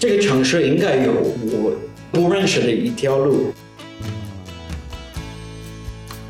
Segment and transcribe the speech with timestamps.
[0.00, 1.76] 这个城市应该有我
[2.10, 3.52] 不认识的一条路。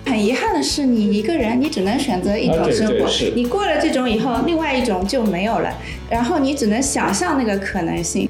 [0.04, 3.08] 很遗憾的是，你一个人，你只能选择一种生活。
[3.32, 5.72] 你过了这种以后，另外一种就没有了。
[6.10, 8.28] 然后你只能想象那个可能性。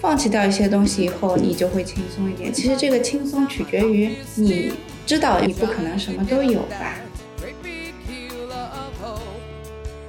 [0.00, 2.52] 放弃掉一些东西以后，你就会轻松一点。
[2.52, 4.70] 其实这个轻松取决于你
[5.04, 6.94] 知道你不可能什么都有吧。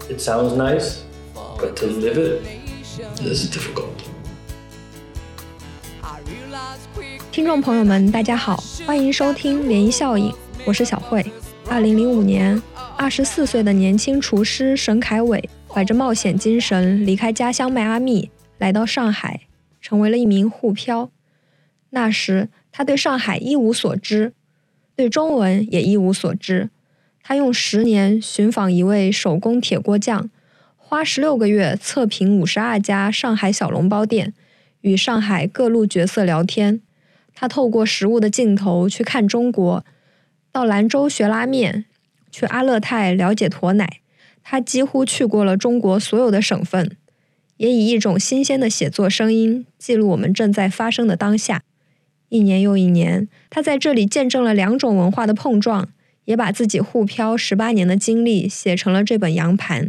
[0.07, 0.97] It sounds nice,
[1.61, 3.85] but to live it is difficult.
[7.31, 10.33] 听众朋友们，大家好，欢迎收听涟漪效应，
[10.65, 11.23] 我是小慧。
[11.69, 12.59] 二零零五年，
[12.97, 19.41] 二十四岁的年轻厨师沈凯伟怀着冒险精神离开家乡迈阿密，来到上海，
[19.79, 21.11] 成为了一名沪漂。
[21.91, 24.33] 那时，他对上海一无所知，
[24.95, 26.71] 对中文也一无所知。
[27.21, 30.29] 他用十年寻访一位手工铁锅匠，
[30.91, 34.33] 花十六个月测评五十二家上海小笼包店，
[34.81, 36.81] 与上海各路角色聊天。
[37.33, 39.85] 他透过食物的镜头去看中国，
[40.51, 41.85] 到兰州学拉面，
[42.29, 44.01] 去阿勒泰了解驼奶。
[44.43, 46.97] 他几乎去过了中国所有的省份，
[47.55, 51.63] 也以一种新鲜的写作声音记录我们正在发生的当下。
[52.27, 55.87] 一年又一年，他在这里见证了两种文化的碰撞，
[56.25, 59.87] 也把自己沪漂十八年的经历写成了这本《羊盘》。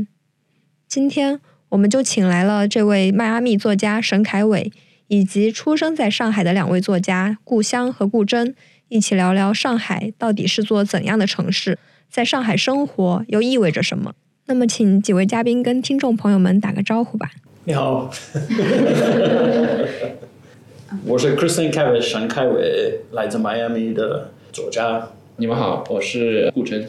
[0.93, 1.41] 今天，
[1.71, 4.71] 我们就请来了这位迈阿密作家沈凯伟。
[5.09, 8.55] 以及出生在上海的两位作家顾湘和顾真，
[8.89, 11.79] 一起聊聊上海到底是座怎样的城市，
[12.11, 14.12] 在上海生活又意味着什么。
[14.45, 17.31] 那么，请几位嘉宾跟听众朋友们打个招呼吧。
[17.65, 18.11] 你好，
[21.06, 25.09] 我是 Christian Kevin 沈凯伟，来自迈阿密的作家。
[25.37, 26.87] 你们好，我是顾真。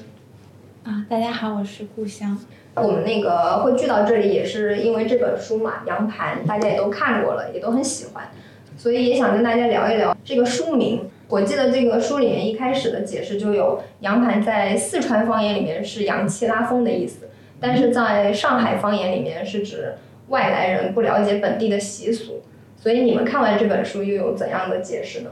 [0.84, 2.38] 啊，大家好，我是顾香。
[2.76, 8.30] 我们那个会聚到这里，也是因为这本书嘛，《羊盘》，大家也都看过了，也都很喜欢，
[8.78, 11.02] 所以也想跟大家聊一聊这个书名。
[11.28, 17.30] 我记得这个书里面一开始的解释就有“羊盘”在四川方言里面是阳气拉风的意思，
[17.60, 19.96] 但是在上海方言里面是指
[20.30, 22.42] 外来人不了解本地的习俗。
[22.76, 25.30] 所以你们看完这本书又有怎样的解释呢？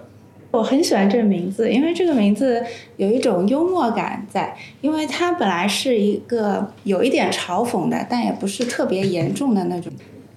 [0.51, 2.61] 我很喜欢这个名字，因为这个名字
[2.97, 9.91] 有一种幽默感在，因为它本来是一个有一点嘲讽的，但也不是特别严重的那种，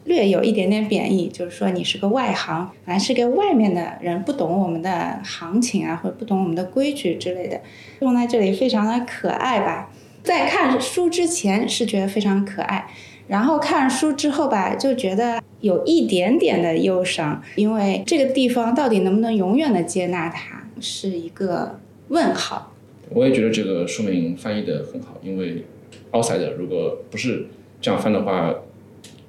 [0.05, 7.61] 略有一点点贬义，就是说你是个外行，反正是个外面的人，不懂我们的行情啊，或者不懂我们的规矩之类的，
[8.01, 9.91] 用在这里非常的可爱吧。
[10.23, 12.87] 在看书之前是觉得非常可爱。
[13.27, 22.75] 然后看书之后吧，就觉得有一点点的忧伤，因为这个地方到底能不能永远的接纳它，是一个问号。
[23.09, 25.65] 我也觉得这个书名翻译的很好，因为
[26.13, 27.47] outside 如果不是
[27.81, 28.55] 这样翻的话，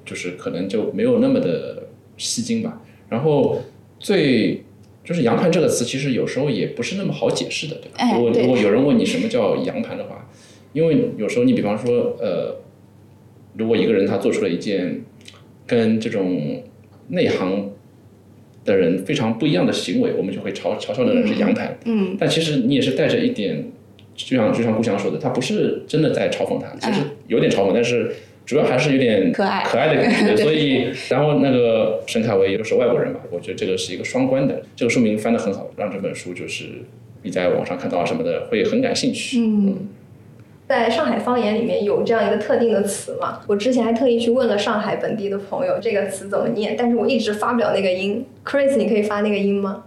[0.05, 2.81] 就是可能就没有那么的吸睛吧。
[3.07, 3.61] 然后
[3.97, 4.65] 最
[5.05, 8.17] 就是“羊盘”这个词，其实有时候也不是那么好解释的，对吧？
[8.17, 10.27] 如果如果有人问你什么叫“羊盘”的话，
[10.73, 12.57] 因为有时候你比方说呃。
[13.57, 15.01] 如果一个人他做出了一件
[15.65, 16.61] 跟这种
[17.07, 17.71] 内行
[18.63, 21.77] 的人非常不一样的行为，我们就会嘲嘲笑那人是洋盘。
[21.85, 22.15] 嗯。
[22.19, 23.63] 但其实你也是带着一点，
[24.15, 28.11] 就像就像顾翔说的，他不是真的在嘲讽他，其实有点嘲讽，但是
[28.45, 30.35] 主要还是有点可爱可爱的感觉。
[30.43, 34.61] 所以，然后那个沈凯伟又是外国人嘛，我觉得这个是一个双关的。
[34.75, 36.65] 这个书名翻得很好，让这本书就是
[37.23, 39.39] 你在网上看到什么的会很感兴趣。
[39.39, 39.89] 嗯。
[40.67, 43.39] 在上海方言里面有这样一个特定的词嘛？
[43.45, 46.75] 我之前还特意去问了上海本地的朋友，这个词怎么念？
[46.75, 48.25] 但是我一直发不了那个音。
[48.43, 49.83] Chris，你可以发那个音吗？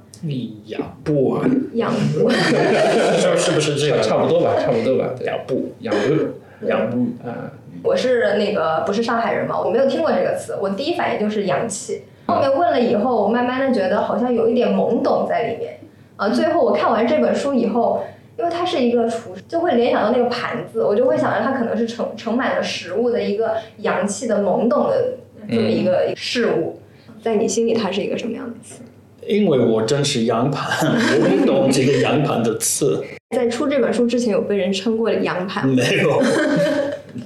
[0.66, 1.44] 养步啊，
[1.74, 2.30] 养步，
[3.36, 4.00] 是不是这个？
[4.00, 5.10] 差不多吧，差不多吧。
[5.24, 7.50] 养不，养不，养不啊。
[7.82, 10.56] 我是那个不是上海人嘛，我没有听过这个词。
[10.62, 12.02] 我第一反应就是洋气。
[12.26, 15.78] 后面问了以后，我慢慢的觉得好像有一点懵懂在里面。
[16.16, 18.04] 啊，最后我看完这本书以后。
[18.38, 25.14] 因为它是一个厨师，就会联想到那个盘子，我就会想着它可能是盛盛满了食物的一个洋气的懵懂的
[25.50, 26.80] 这么一个事物，
[27.20, 28.80] 在你心里它是一个什么样的词？
[29.26, 33.04] 因为我真是羊盘，我不懂这个羊盘的刺。
[33.36, 36.22] 在出这本书之前，有被人称过羊盘没有，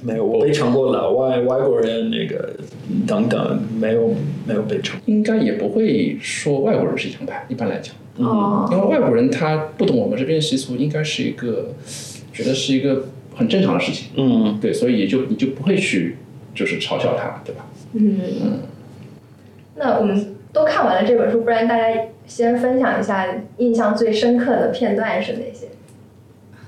[0.02, 2.55] 没有，我被尝过老外、外国人那个
[3.06, 4.14] 等等，没有
[4.46, 5.00] 没有被称。
[5.06, 7.94] 应该也不会说外国人是洋牌，一般来讲。
[8.19, 11.75] 哦，因为外国人他不懂我们这边习俗，应该是一个
[12.32, 14.11] 觉得是一个很正常的事情。
[14.17, 16.17] 嗯，对，所以也就你就不会去
[16.55, 17.67] 就是嘲笑他，对吧？
[17.94, 18.58] 嗯嗯。
[19.76, 21.84] 那我们都看完了这本书，不然大家
[22.26, 23.26] 先分享一下
[23.56, 25.69] 印象最深刻的片段是哪些？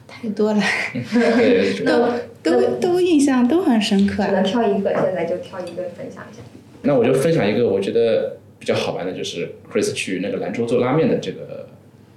[0.07, 0.61] 太多了，
[1.13, 1.85] 对，就
[2.44, 4.31] 都都都印象都很深刻只。
[4.31, 6.43] 能挑一个，现在就挑一个分享一下。
[6.82, 11.67] 那我就分享一个我觉得比较好玩的，就是 Chris 去那个兰州做拉面的这个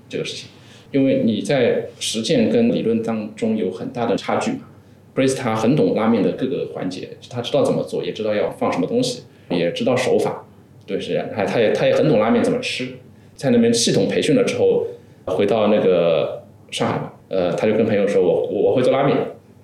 [0.09, 0.49] 这个事情，
[0.91, 4.59] 因为你在实践跟理论当中有很大的差距嘛。
[5.15, 10.45] Chris 他很懂拉面的各个环节，他知道怎么做，也知道要放什么东西，也知道手法，
[10.85, 11.25] 对，是这样。
[11.33, 12.87] 还他也他也很懂拉面怎么吃，
[13.35, 14.85] 在那边系统培训了之后，
[15.25, 19.17] 回到那个上海嘛，呃，他就跟朋友说我我我会做拉面。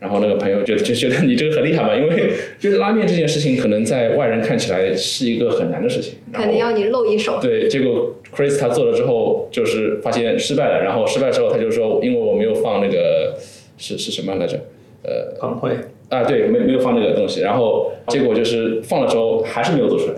[0.03, 6.15] 然后那个朋友就就觉得你这个很厉害嘛，因为就是拉面这件事情，可能在外人看起来是一个很难的事情。
[6.33, 7.39] 肯定要你露一手。
[7.41, 13.37] 对，结果 Chris 他做了之后，就是发现失败了，然后失败之后他就说，因为我没有放那个
[13.77, 14.59] 是是什么来着？
[15.05, 15.71] 呃胖会
[16.09, 20.13] 啊，对，没没有放那个东西，然后结果就是放了之后还是没有做出来，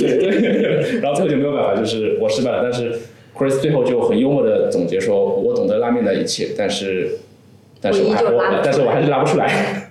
[0.00, 2.92] 对对，然后最后就没有办法，就是我失败了，但是
[3.36, 7.18] Chris 最后就很幽默的总结说，我懂得拉面的一切，但是
[7.80, 9.90] 但是我还我依旧拉不出来但是我还是拉不出来。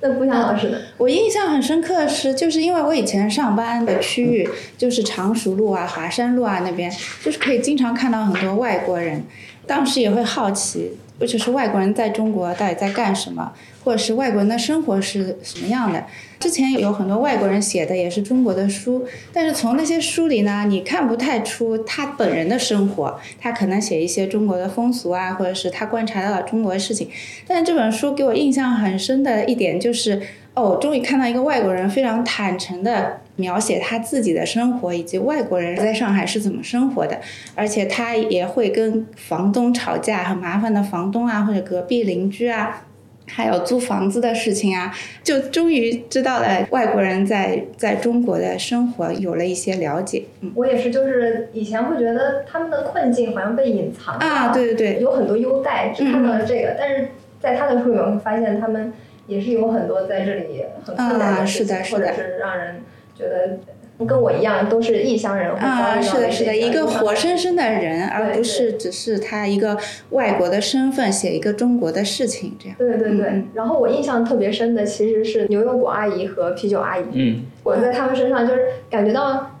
[0.00, 0.80] 那不像老师的？
[0.98, 6.90] 我印象很深刻的是，就是因为我以前上班的区域就是常熟路啊、华山路啊那边，
[7.22, 9.24] 就是可以经常看到很多外国人。
[9.66, 13.52] 当时也会好奇，就是外国人在中国到底在干什么，
[13.82, 16.04] 或者是外国人的生活是什么样的。
[16.38, 27.08] 之前有很多外国人写的也是中国的书，但是从那些书里呢，你看不太出他本人的生活，他可能写一些中国的风俗啊，或者是他观察到了中国的事情。
[27.46, 30.20] 但这本书给我印象很深的一点就是，
[30.52, 37.20] 哦，终于看到一个外国人非常坦诚的描写他自己的生活，以及外国人在上海是怎么生活的，
[37.54, 42.86] 而且他也会跟房东吵架，很麻烦的房东啊，或者隔壁邻居啊。
[43.26, 50.24] 还有租房子的事情啊，就终于知道了外国人在在中国的生活有了一些了解。
[50.42, 50.52] 嗯。
[50.54, 57.08] 我也是，就是以前会觉得他们的困境好像被隐藏了啊，对对对，有很多优待，只看到了这个，但是
[57.40, 58.92] 在他的书里面会发现，他们
[59.26, 61.98] 也是有很多在这里很困难啊事情，是的是的。
[61.98, 62.82] 或者是让人
[63.14, 63.58] 觉得
[64.04, 67.24] 跟我一样都是异乡人啊，到是的，是的，一个活生。
[67.24, 69.78] 生生的人，而不是只是他一个
[70.10, 72.76] 外国的身份写一个中国的事情这样。
[72.76, 79.52] 对对对，嗯然后我印象特别深的其实是牛油果阿姨和啤酒阿姨，嗯，我在他们身上就是感觉到，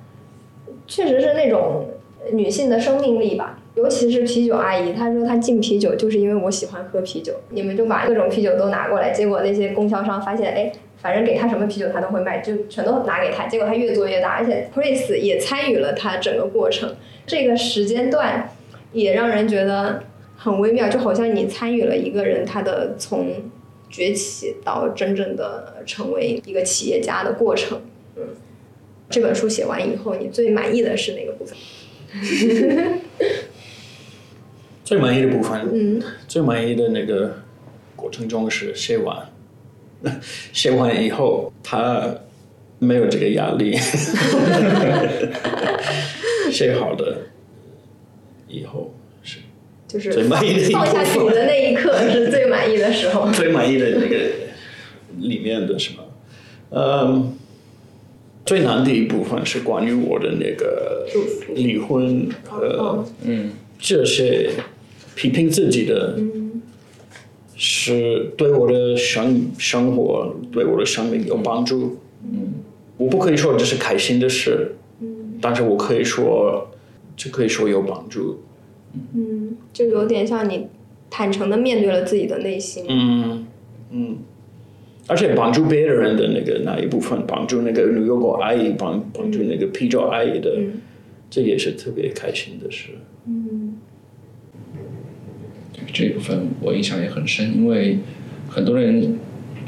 [0.86, 1.86] 确实是那种
[2.32, 3.58] 女性的生命力吧。
[3.74, 10.72] 尤其是啤酒阿姨，她说她进啤酒就是因为我喜欢喝啤酒，你们就把各种啤酒都拿过来，结果那些供销商发现，哎，
[11.04, 16.96] 反正给他什么啤酒他都会卖，就全都拿给他，结果他越做越大，而且 Chris 也参与了他整个过程，
[17.26, 18.48] 这个时间段
[18.94, 20.02] 也让人觉得
[20.34, 23.50] 很微妙，就好像你参与了一个人他的从
[23.90, 27.82] 崛起到真正的成为一个企业家的过程。
[28.16, 28.28] 嗯，
[29.10, 31.54] 这本书写完以后，你最满意的是哪个部分？
[34.82, 37.40] 最满意的部分，嗯，最满意的那个
[37.94, 39.28] 过程中是写完，
[40.52, 42.14] 写完以后他
[42.78, 43.76] 没有这个压力，
[46.52, 47.18] 写好的
[48.48, 48.92] 以后
[49.22, 49.38] 是
[49.88, 53.30] 就是最满意的放下笔的那一刻 是最满意的时候。
[53.32, 54.16] 最满意的那个
[55.18, 56.02] 里面的什么？
[56.70, 57.36] 嗯，
[58.44, 61.06] 最难的一部分是关于我的那个
[61.54, 64.50] 离婚和嗯这些
[65.14, 66.16] 批评自己的，
[67.56, 71.98] 是对我的生生活、对我的生命有帮助。
[72.22, 72.54] 嗯，
[72.96, 76.68] 我不可以说这是开心的事，嗯但是我可以说，
[77.16, 78.40] 这可以说有帮助。
[79.14, 80.68] 嗯，就有点像你
[81.10, 82.84] 坦诚的面对了自己的内心。
[82.88, 83.46] 嗯
[83.90, 84.18] 嗯，
[85.06, 90.58] 而且帮助别人的那个那一部分，帮助那个牛油果阿姨，帮帮助那个啤酒阿姨的，
[91.28, 92.90] 这也是特别开心的事。
[95.94, 97.98] 这一部分我印象也很深，因为
[98.50, 99.16] 很多人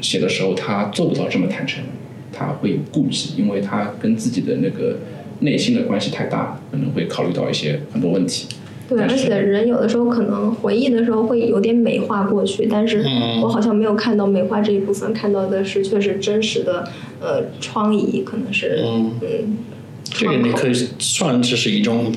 [0.01, 1.83] 写的时候他做不到这么坦诚，
[2.31, 4.97] 他会有顾忌，因为他跟自己的那个
[5.39, 8.47] 内心的关系太大，可能会考虑到一些很多问题。
[8.89, 13.03] 对，而且人有的时候可能回忆的时候会有点美化过去，但是
[13.41, 16.87] 我好像没有看到美化这一部分，看到的是确实真实的
[17.19, 19.57] 呃疮痍，可能是嗯，嗯
[20.03, 22.13] 这个你可以算这是一种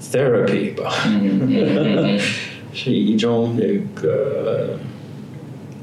[0.00, 2.20] therapy 吧，嗯嗯嗯嗯，
[2.74, 3.64] 是一种那
[4.02, 4.70] 个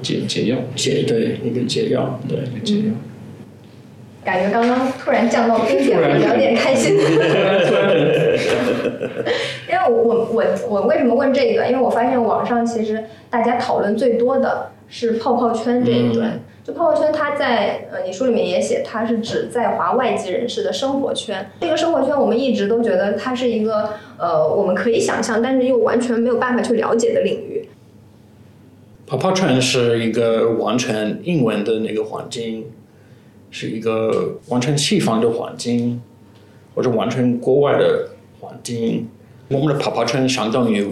[0.02, 2.38] 解解药，解对那个解药，对。
[2.64, 2.94] 解药。
[4.24, 6.94] 感觉刚刚突然降到冰点了，有点开心。
[9.68, 11.66] 因为我我我我为什么问这个？
[11.68, 16.40] 因为我发现网上其实大家讨论最多的是泡泡圈这一端。
[16.64, 21.50] 就泡泡圈，它在呃你书里面也写，它是指在华外籍人士的生活圈。
[21.60, 27.68] 这个生活圈，我们一直都觉得它是一个呃我们可以想象，但是又完全没有办法去了解的领域。
[29.08, 32.66] 泡泡船是一个完全英文的那个环境，
[33.50, 36.02] 是一个完全西方的环境，
[36.76, 38.10] 或者完全国外的
[38.40, 39.08] 环境。
[39.50, 40.88] 我们的泡泡船相当于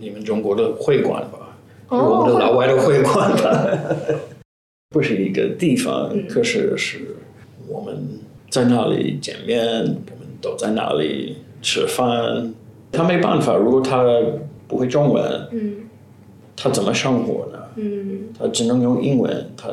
[0.00, 1.56] 你们中国的会馆吧，
[1.88, 3.70] 哦我们的老外的会馆吧，
[4.90, 7.16] 不是一个地方，可是是
[7.68, 8.06] 我们
[8.50, 12.54] 在那里见面，我们都在那里吃饭。
[12.92, 14.06] 他没办法，如果他
[14.68, 15.78] 不会中文，嗯
[16.56, 17.58] 他怎么生活呢？
[17.74, 19.70] 嗯，他只能用英文，他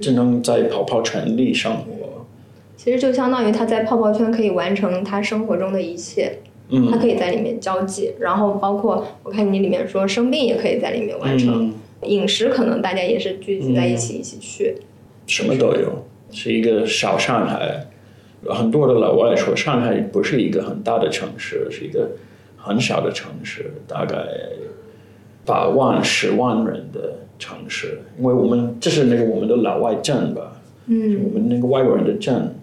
[0.00, 2.24] 只能在泡泡圈里生活。
[2.76, 6.38] 其实就相当于他在泡泡圈可以完成他生活中的一切，
[6.70, 14.78] 嗯他嗯可以在里面交际，然后包括我看你里面说生病也可以在里面完成，嗯，饮食可能大家也是聚集在一起一起去。
[15.26, 17.86] 什么都有，是一个小上海。
[18.50, 22.10] 很多的老外说，上海不是一个很大的城市，是一个
[22.56, 24.26] 很小的城市，大概
[25.44, 28.00] 八万、十万人的城市。
[28.18, 32.54] 因为我们这是那个我们的老外镇吧，嗯我们那个外国人的镇，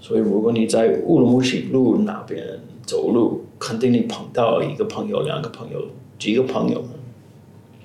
[0.00, 2.42] 所以如果你在乌鲁木齐路那边
[2.84, 5.86] 走路，肯定你碰到一个朋友、两个朋友、
[6.18, 6.84] 几个朋友。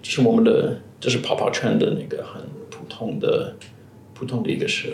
[0.01, 3.53] 这是我们的，这是跑跑圈的那个很普通的、
[4.13, 4.93] 普通的一个事。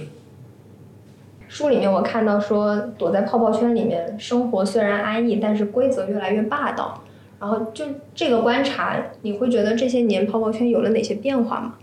[1.56, 7.02] 书里面我看到说，躲在泡泡圈里面生活虽然安逸，但是规则越来越霸道。
[7.40, 11.76] 然后就这个观察，你会觉得这些年泡泡圈有了哪些变化吗？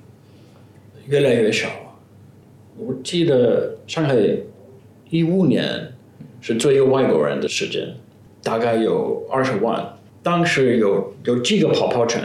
[1.06, 1.70] 越来越少。
[2.76, 4.14] 我记得上海
[5.08, 5.94] 一五年
[6.42, 7.94] 是最有外国人的时间，
[8.42, 9.94] 大概有二十万。
[10.22, 12.20] 当时有有几个跑跑圈，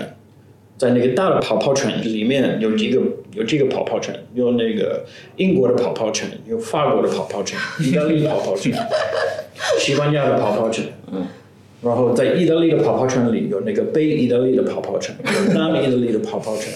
[0.77, 3.01] 在那个大的跑跑圈里面有几个
[3.33, 5.03] 有这个跑跑圈，有那个
[5.35, 8.71] 英国的跑跑圈，有法国的跑跑圈，意大利跑跑圈，
[9.79, 10.85] 西班牙的跑跑圈。
[11.11, 11.25] 嗯。
[11.79, 16.73] 然后在意大利的跑跑圈里有那个北意大利的跑跑圈，有南意大利的跑跑圈。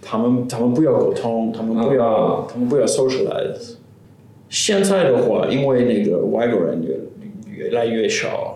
[0.00, 3.74] 他们他们不要沟通，他们不要、他们不要 socialize。
[4.48, 8.47] 现在的话，因为那个外国人越越来越少，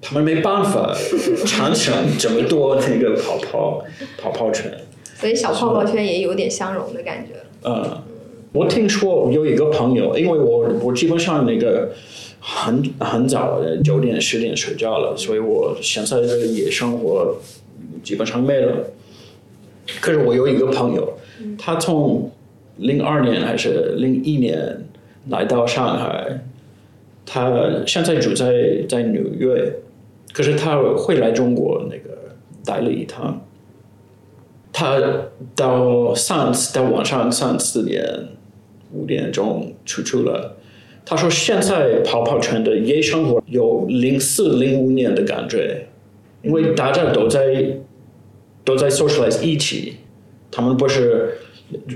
[0.00, 0.94] 他们没办法
[1.44, 3.84] 产生这么多那个泡泡
[4.20, 4.72] 泡泡圈。
[5.14, 7.34] 所以小泡泡圈也有点相融的感觉。
[7.64, 8.02] 嗯，
[8.52, 11.92] 我听说有一个朋友，因为我我基本上那个
[12.40, 17.36] 很很早的九点十点睡觉了，所以我现在的夜生活
[18.04, 18.90] 基本上没了。
[20.00, 21.14] 可是我有一个朋友，
[21.58, 22.30] 他从
[22.76, 24.86] 零二年还是零一年
[25.30, 26.42] 来到上海，
[27.26, 27.52] 他
[27.86, 28.52] 现在住在
[28.88, 29.72] 在纽约，
[30.38, 32.16] 可是他会来中国那个
[32.64, 33.44] 待了一趟。
[34.72, 34.96] 他
[35.56, 38.04] 到三到晚上三四点
[38.92, 40.56] 五点钟出去了。
[41.04, 45.88] 他说现在跑跑圈的夜生活有零四零五年的感觉，
[46.42, 47.76] 因为大家都在
[48.64, 49.96] 都在 socialize 一起，
[50.52, 51.34] 他们不是。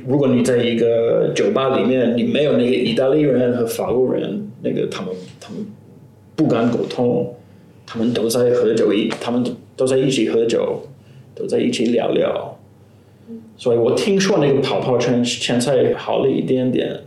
[0.05, 5.65] 如果你在一个酒吧里面，你没有那个意大利人和法国人，那个他们他们
[6.35, 7.37] 不敢沟通，
[7.93, 9.45] 他们都在喝酒一，他们
[9.77, 10.81] 都在一起喝酒，
[11.35, 12.59] 都在一起聊聊。
[13.59, 17.03] 所以我听说那个跑跑圈现在好了一点点。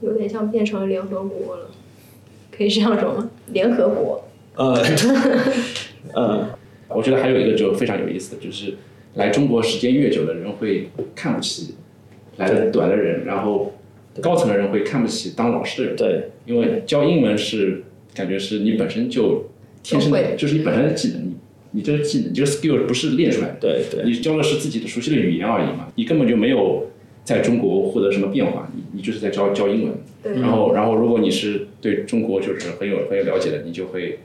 [0.00, 1.70] 有点像变成联合国了，
[2.50, 3.30] 可以这样说吗？
[3.48, 4.24] 联合国。
[4.54, 4.82] 呃，
[6.14, 6.46] 嗯，
[6.88, 8.76] 我觉得还有一个就非常有意思的，就是
[9.16, 11.74] 来中国时间越久的人会看不起
[12.38, 13.74] 来的短的人，然后
[14.22, 15.96] 高层的人会看不起当老师的人。
[15.96, 17.82] 对，因为教英文是
[18.14, 19.44] 感觉是你本身就
[19.82, 21.34] 天生的，就是你本身的技能，你
[21.72, 26.86] 你这个技能，你这个 skill 不是练出来的，对对你教的是自己的熟悉的语言而已嘛，你根本就没有
[27.24, 29.92] 在中国获得什么变化，你你就是在教教英文。
[30.20, 34.18] 对然后然后如果你是对中国就是很有很有了解的，你就会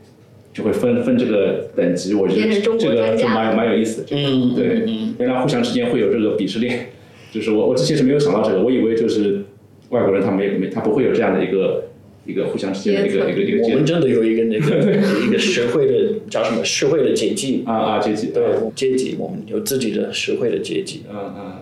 [0.52, 4.08] 就会分分这个等级，我觉得这个就蛮蛮有意思的。
[4.12, 6.90] 嗯，对嗯，原来互相之间会有这个鄙视链，
[7.32, 9.44] 就是我我之前是没有想到这个，我以为就是
[9.90, 11.84] 外国人他没没他不会有这样的一个
[12.26, 14.96] 一个互相之间的一个一个一个我们真的有一个那个
[15.28, 18.44] 一个社会的叫什么社会的阶级，啊啊阶级对
[18.76, 21.04] 阶级，我们有自己的社会的阶级。
[21.10, 21.56] 嗯嗯，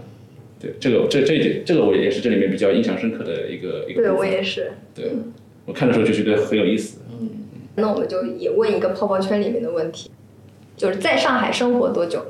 [0.60, 4.03] 对，这个这这一点，这个我也是这里面比较印象深刻的一个一个部分。
[4.03, 4.74] 对我也是。
[4.94, 5.12] 对，
[5.65, 7.00] 我看的时候就觉得很有意思。
[7.20, 7.30] 嗯
[7.75, 10.12] 那我们就也问一个泡泡圈里面的问题，
[10.75, 12.22] 就是在上海生活多久？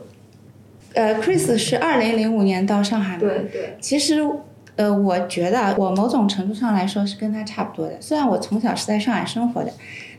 [0.94, 3.28] 呃，Chris 是二零零五年到上海的？
[3.28, 4.22] 对对，其实，
[4.76, 8.00] 呃，我觉得我某种程度上来说是跟他差不多的。
[8.00, 9.72] 虽然我从小是在上海生活的，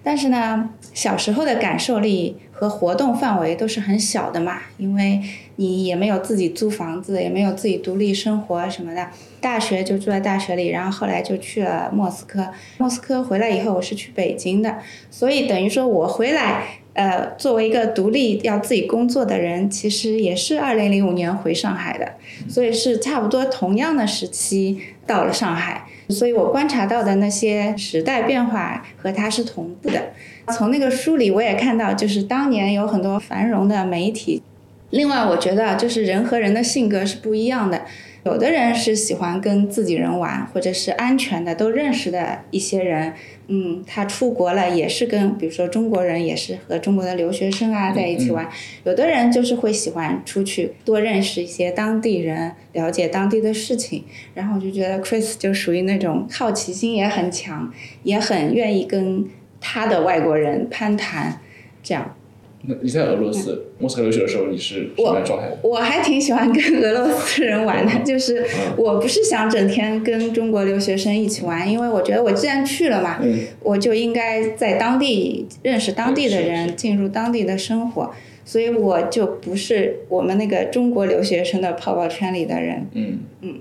[0.03, 5.21] 但是呢，小时候的感受力和活动范围都是很小的嘛，因为
[5.57, 9.09] 你也没有自己租房子，也没有自己独立生活什么的。
[9.41, 12.47] 大学就住在大学里，然后后来就去了莫斯科。
[12.79, 14.79] 莫斯科回来以后，我是去北京的，
[15.11, 16.65] 所以等于说我回来
[16.95, 22.13] 呃，作为一个独立要自己工作的人，其实也是二零零五年回上海的，
[22.49, 30.13] 所以是差不多同样的时期到了上海，所以我观察到的那些时代变化和它是同步的。
[30.53, 34.43] 从那个书里我也看到，就是当年有很多繁荣的媒体。
[34.91, 37.83] 另外，我觉得就是人和人的性格是不一样的。
[38.25, 43.15] 有的人是喜欢跟自己人玩，或者是安全的都认识的一些人，
[43.55, 48.49] 嗯，他出国了也是跟，比如说中国人也是和中国的留学生啊在一起玩。
[48.85, 54.05] 有的人就是会喜欢出去多认识一些当地人，了解当地的事情。
[54.33, 57.71] 然后我就觉得 Chris 就属于那种好奇心也很强，
[58.05, 59.29] 也很愿意跟
[59.61, 61.43] 他的外国人攀谈，
[61.83, 62.17] 这样。
[62.65, 65.51] 那你在俄罗斯莫斯科留学的时候，你是什么样状态？
[65.63, 73.21] 我还挺喜欢跟俄罗斯人玩的，就是我不是想整天跟中国留学生一起玩，因为我觉得我既然去了嘛，
[73.65, 78.13] 我就应该在当地认识当地的人，进入当地的生活，
[78.45, 82.87] 所以我就不是我们那个中国留学生的泡泡圈里的人。
[82.93, 83.61] 嗯嗯，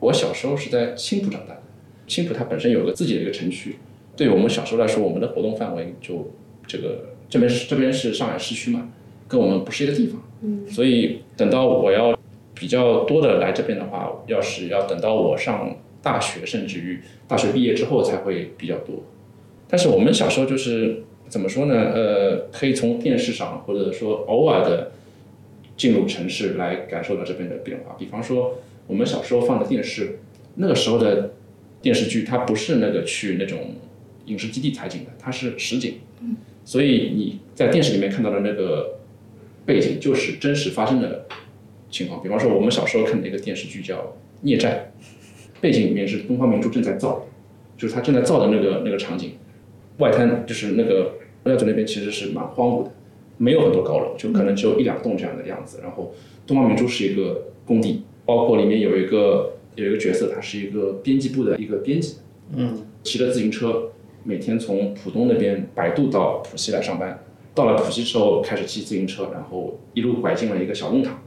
[0.00, 1.62] 我小时候是在青浦长大的，
[2.06, 3.76] 青浦它本身有个自己的一个城区，
[4.16, 6.30] 对于我们小时候来说，我们的活动范围就
[6.66, 7.10] 这个。
[7.28, 8.88] 这边是这边是上海市区嘛，
[9.26, 10.22] 跟我们不是一个地方，
[10.68, 12.18] 所以等到我要
[12.54, 19.04] 比较多的来这边的话，要是要等到我上大学，甚至于大学毕业之后才会比较多。
[19.68, 21.74] 但是我们小时候就是怎么说呢？
[21.74, 24.92] 呃，可以从电视上或者说偶尔的
[25.76, 27.94] 进入城市来感受到这边的变化。
[27.98, 30.20] 比方说我们小时候放的电视，
[30.54, 31.34] 那个时候的
[31.82, 33.74] 电视剧它不是那个去那种
[34.24, 35.96] 影视基地采景的，它是实景。
[36.68, 38.98] 所以你在电视里面看到的那个
[39.64, 41.24] 背景，就是真实发生的
[41.88, 42.22] 情况。
[42.22, 43.96] 比方说，我们小时候看的一个电视剧叫
[44.42, 44.92] 《孽债》，
[45.62, 47.26] 背景里面是东方明珠正在造，
[47.78, 49.30] 就是他正在造的那个那个场景。
[49.96, 52.90] 外滩就是那个陆家嘴那边其实是蛮荒芜的，
[53.38, 55.80] 没有很多高楼，就可能只有一两栋这样的样子。
[55.82, 56.14] 然后
[56.46, 62.16] 东方明珠是一个工地，包括里面有一个有一个角色，他是一个编辑部的一个编辑，
[62.54, 63.92] 嗯，骑着自行车。
[64.24, 71.22] 每天从浦东那边摆渡到浦西来上班，到了浦西之后开始骑自行车，然后一路拐进了一个小弄堂，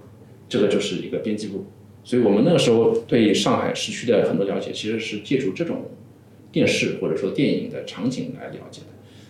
[0.47, 1.65] 这个就是一个编辑部。
[2.03, 5.83] 所以我们那个时候对上海市区的很多了解，其实是借助这种
[6.51, 8.87] 电视或者说电影的场景来了解的。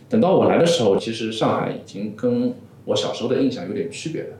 [0.09, 2.53] 等到我来的时候，其实上海已经跟
[2.85, 4.37] 我小时候的印象有点区别了，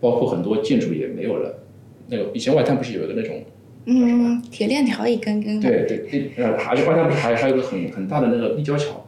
[0.00, 1.62] 包括很多建筑也没有了。
[2.08, 3.42] 那个以前外滩不是有一个那种。
[3.90, 5.66] 嗯，铁链条一根根的。
[5.66, 9.06] 对对，立呃，还是关键不是还还有个很很大的那个立交桥，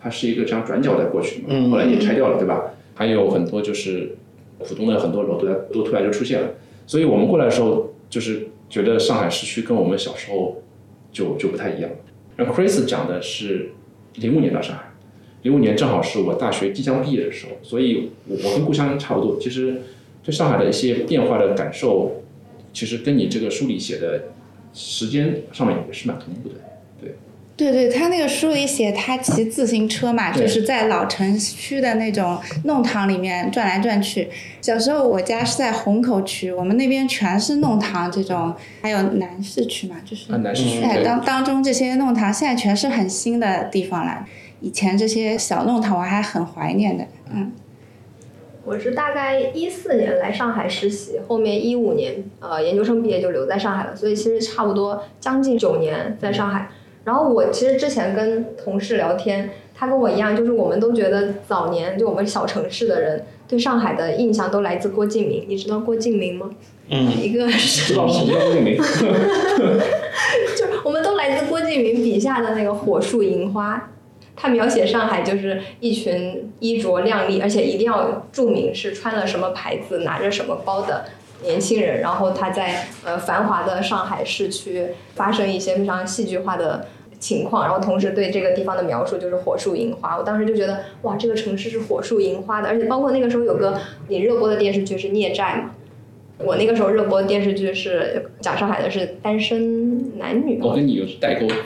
[0.00, 2.72] 它是一个这样转角的过去嘛，后来也拆掉了，对吧？
[2.94, 4.16] 还有很多就是
[4.60, 6.48] 浦东的很多楼都在都突然就出现了，
[6.86, 10.62] 所以我们过来的时候就是觉得上海市区跟我们小时候
[11.12, 11.90] 就就不太一样。
[12.38, 13.72] 那 Chris 讲的是
[14.14, 14.84] 零五年到上海，
[15.42, 19.82] 零五年正好是我大学即将毕业的时候，所以我我跟故乡差不多，其实
[20.22, 22.22] 对上海的一些变化的感受。
[22.74, 24.24] 其实跟你这个书里写的
[24.74, 26.56] 时间上面也是蛮同步的，
[27.00, 27.14] 对。
[27.56, 34.28] 对对，他那个书里写他骑自行车嘛，就是在老城区的那种弄堂里面转来转去。
[34.60, 40.80] 小时候我家是在虹口区，我们那边全是弄堂这种，还有南市区嘛，就是南市区。
[41.04, 44.26] 当当中这些弄堂现在全是很新的地方了，
[44.60, 47.52] 以前这些小弄堂我还很怀念的，嗯。
[48.64, 56.70] 我是大概一四年来上海实习，后面一五年呃研究生毕业就留在上海了，所以其实差不多将近九年在上海。
[57.04, 65.44] 然后我其实之前跟同事聊天，他跟我一样，就是我们都觉得早年就我们小城市的人对上海的印象都来自郭敬明。
[65.46, 66.50] 你知道郭敬明吗？
[66.88, 67.92] 嗯，一个是。
[67.92, 68.76] 知道什么叫郭敬明？
[70.56, 73.90] 就我们都来自郭敬明笔下的那个火树银花。
[74.36, 81.04] 他描写上海就是一群衣着靓丽，而且一定要注明是穿了什么牌子、拿着什么包的
[81.42, 82.00] 年轻人。
[82.00, 86.88] 然后他在呃繁华的上海市区发生一些非常戏剧化的
[87.20, 90.18] 情况，然后同时对这个地方的描述就是火树银花。
[90.18, 95.70] 我当时就觉得哇，这个城市是火树银花的，而且包括那个时候有个你热播的电视剧是《孽债》嘛。
[96.38, 100.58] 我那个时候热播电视剧是讲上海的，是单身男女。
[100.60, 101.46] 我跟你有代沟。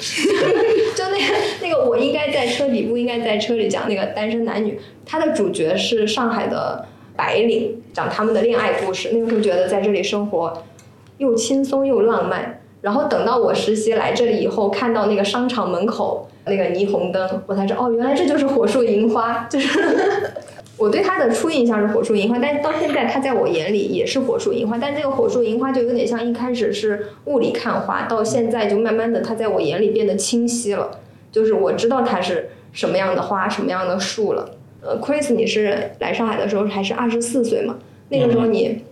[1.60, 4.78] 那个那个，我应该在车底，不应该在车里讲那个单身男女。
[5.04, 9.10] 他的主角是上海的白领，讲他们的恋爱故事。
[9.12, 10.62] 那个时候觉得在这里生活
[11.18, 12.60] 又轻松又浪漫。
[12.80, 19.80] 然后等到我实习来这里以后，看到那个商场门口那个霓虹灯，我才知道哦，原来这就是火树银花，就是。
[20.78, 24.78] 我对他的初印象是火树银花，但到现在他在我眼里也是火树银花。
[24.78, 31.00] 但这个火树银花就有点像一开始是雾里看花，到现在就慢慢的他在我眼里变得清晰了，
[31.30, 34.56] 就是我知道它是什么样的花，什么样的树了。
[34.80, 37.78] 呃，Chris，你是来上海的时候还是二十四岁嘛？
[38.08, 38.82] 那个时候你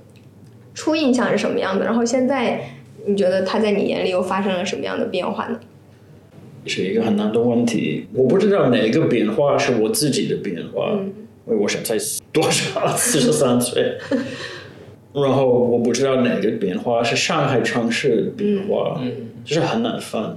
[0.75, 1.85] 初印象是什么样的？
[1.85, 2.61] 然后现在
[3.07, 5.61] 你觉得他在你眼里又发生了什么样的变化呢？
[6.67, 10.99] 是一个很难的问题，我不知道哪个变化是我自己的变化，
[11.47, 11.97] 因为我现在
[12.33, 13.97] 多少四十三岁，
[15.15, 19.01] 然后我不知道哪个变化是上海城市的变化，
[19.45, 20.37] 就是很难分。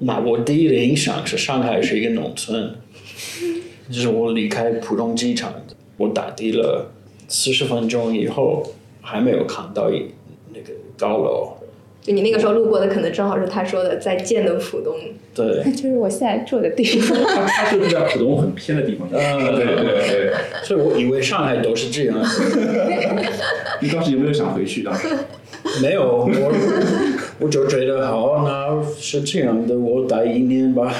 [0.00, 2.74] 那我第一的印象是上海是一个农村，
[3.90, 5.52] 就是我离开浦东机场，
[5.98, 6.90] 我打的了
[7.28, 10.06] 四十分钟以后，还没有看到一
[10.54, 11.56] 那个高楼。
[12.02, 14.96] 就你那个时候路过的，可能正好是他说的在建的浦东。
[15.34, 17.18] 对， 就是我现在住的地方。
[17.22, 19.06] 他他就是在浦东很偏的地方。
[19.12, 20.32] 嗯，对对对。
[20.64, 22.16] 所以我以为上海都是这样。
[23.82, 24.90] 你当时有没有想回去的？
[25.82, 26.50] 没有，我
[27.40, 30.94] 我就觉得好，那是这样的，我待一年吧。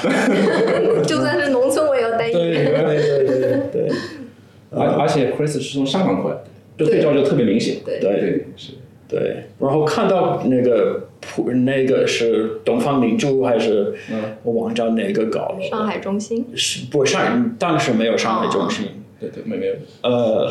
[1.05, 2.65] 就算是农村，我也要待一年。
[2.65, 3.91] 对对对对对。
[4.71, 6.43] 而而且 Chris 是从香港过来的，
[6.77, 7.77] 就对照就特别明显。
[7.85, 8.73] 对对对是。
[9.07, 13.93] 对，然后看到那个普那个是东方明珠还是
[14.41, 15.57] 我忘记哪个搞了。
[15.69, 16.45] 上海中心。
[16.55, 18.85] 是不上当时没有上海中心。
[19.19, 19.73] 对对没没有。
[20.03, 20.49] 呃，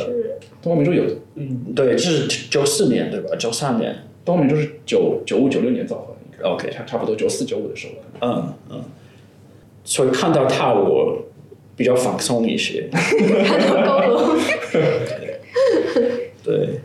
[0.61, 1.05] 东方明珠有。
[1.37, 3.35] 嗯，对，这是九四年对吧？
[3.39, 3.97] 九三年。
[4.25, 6.49] 东方明珠是九九五九六年造的应该。
[6.49, 8.29] OK，差差不多九四九五的时候。
[8.29, 8.85] 嗯嗯。
[9.85, 11.23] 所以看到它我
[11.77, 12.89] 比较放松一些。
[12.91, 14.37] 看到高楼。
[16.45, 16.81] 对。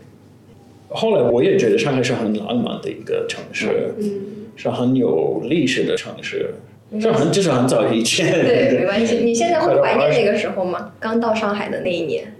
[0.88, 4.20] 后来我也觉得上海是很浪漫的一个城市，嗯，
[4.56, 6.54] 是很有历史的城市，
[6.98, 8.32] 这很就是很早以前。
[8.32, 9.16] 对，没关系。
[9.26, 10.92] 你现在会怀念那个时候吗？
[10.98, 12.32] 刚到上海的那一年。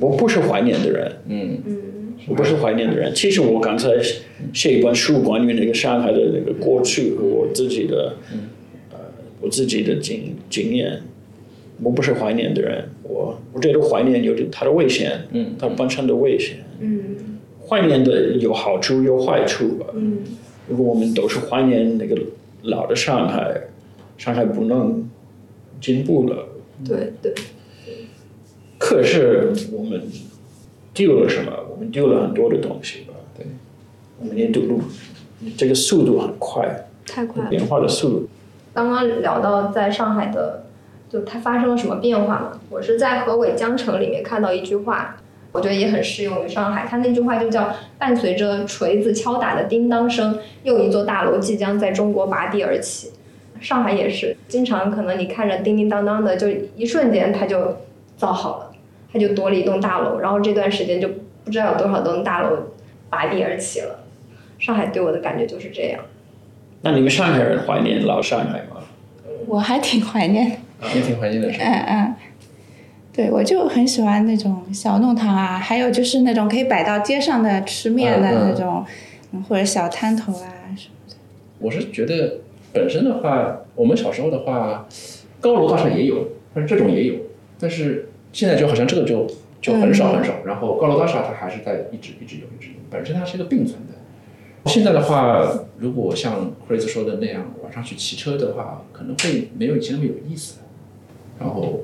[0.00, 3.14] 我不是怀念的人，嗯嗯，我不是怀念的人。
[3.14, 3.90] 其实我刚才
[4.52, 8.14] 写一本书关于那个上海的那个过去和我自己的，
[8.92, 8.98] 呃，
[9.40, 11.02] 我自己的经经验。
[11.82, 17.16] 我不是怀念的人，我我觉得怀念有它的危险，嗯，它本身的危险，嗯。
[17.66, 19.86] 怀念的有好处有坏处吧。
[19.94, 20.18] 嗯，
[20.68, 22.18] 如果我们都是怀念那个
[22.62, 23.60] 老的上海，
[24.18, 25.08] 上海不能
[25.80, 26.48] 进步了。
[26.84, 27.32] 对对。
[28.76, 30.02] 可是我们
[30.92, 31.52] 丢了什么？
[31.80, 33.14] 我们丢了很多的东西吧。
[33.34, 33.46] 对，
[34.20, 34.82] 我们也丢路，
[35.56, 37.48] 这个速度很快，太快了。
[37.48, 38.28] 变化的速度。
[38.74, 40.64] 刚刚聊到在上海的，
[41.08, 42.60] 就它发生了什么变化嘛？
[42.68, 45.16] 我是在河尾江城里面看到一句话。
[45.52, 53.10] 我觉得也很适用于上海，它那句话就叫“伴随着锤子敲打的叮当声，又一座大楼即将在中国拔地而起”。
[53.58, 57.78] 上海也是，经常可能你看着叮叮当当的，就一瞬间它就
[58.16, 58.70] 造好了，
[59.12, 61.08] 它就多了一栋大楼，然后这段时间就
[61.44, 62.56] 不知道有多少栋大楼
[63.08, 64.04] 拔地而起了。
[64.58, 66.00] 上海对我的感觉就是这样。
[66.82, 68.82] 那你们上海人怀念老上海吗？
[69.46, 70.56] 我还挺怀念的。
[70.94, 71.48] 也挺怀念的。
[71.58, 72.14] 嗯嗯。
[73.12, 78.84] 对，我就很喜欢那种小弄堂啊，还有就是那种可以摆到街上的吃面的那种，
[79.32, 81.16] 嗯、或者小摊头啊什么的。
[81.58, 82.38] 我是觉得
[82.72, 84.86] 本身的话，我们小时候的话，
[85.40, 87.14] 高楼大厦也有，但是这种也有，
[87.58, 89.26] 但是现在就好像这个就
[89.60, 90.32] 就很少很少。
[90.42, 94.70] 嗯、然后高楼大厦它还是在一直一直有一直有，本身它是一个并存的。
[94.70, 100.60] 现在的话，如果像 Chris 说的那样，晚上去骑车的话，可能会没有以前那么有意思。
[101.38, 101.80] 然后。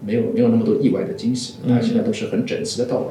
[0.00, 3.10] 没有没有那么多意外的惊喜，它现在都是很整齐的道路，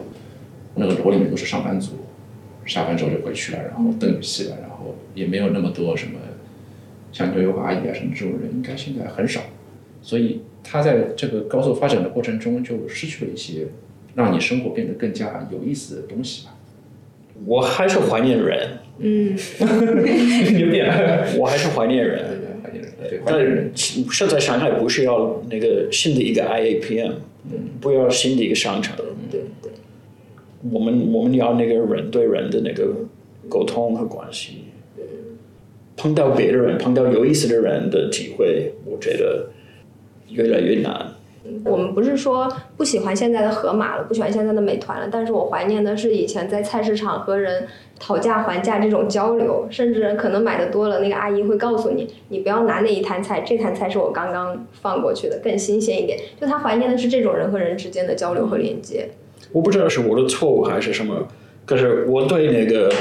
[0.76, 1.96] 那个楼里面都是上班族，
[2.66, 6.14] 下班之后就回去了，然后灯熄了，然后也没有那么多什么
[7.12, 9.42] 像牛油阿姨啊什么这种人，应该现在很少，
[10.02, 13.68] 所以它在这个高速发展的过程中就失去了一些
[14.18, 16.56] 让你生活变得更加有意思的东西吧。
[17.46, 19.38] 我还是怀念人，嗯，
[20.60, 20.88] 有点，
[21.38, 22.26] 我还是怀念人。
[22.64, 27.12] 怀念人，对但现在上海不是要那个新的一个 IAPM，
[27.80, 28.98] 不要新的一个商场。
[28.98, 29.06] 对
[29.62, 29.72] 对。
[30.72, 33.06] 我们我们要那个人对人的那个
[33.48, 34.64] 沟通和关系。
[35.96, 39.50] 碰到别的人，碰到有意思的人的体会，我觉得
[40.30, 41.14] 越来越难。
[41.66, 47.68] 我们不是说不喜欢现在的盒马了，不喜欢现在的美团了，但是我怀念的是以前在菜市场和人
[48.00, 56.20] 讨价还价这种交流，甚至可能买的多了，那个阿姨会告诉你，你不要拿那一摊菜，这摊菜是我刚刚放过去的，更新鲜一点。
[56.40, 59.10] 就他怀念的是这种人和人之间的交流和连接。
[59.52, 61.28] 我不知道是我的错误还是什么，
[61.66, 62.92] 可是我对那个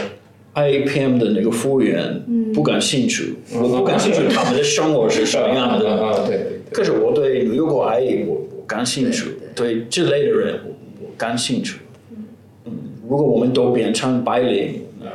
[0.55, 2.23] IAPM 的那个服务员
[2.55, 5.91] 不感兴趣，嗯、我不感兴趣他们的生活是什么样的。
[6.03, 6.56] 啊，对对。
[6.73, 11.79] 可是我对牛油果阿姨我我感兴趣，对这类的人我我感兴趣。
[12.65, 12.73] 嗯，
[13.09, 15.07] 如果我们都变成白领，那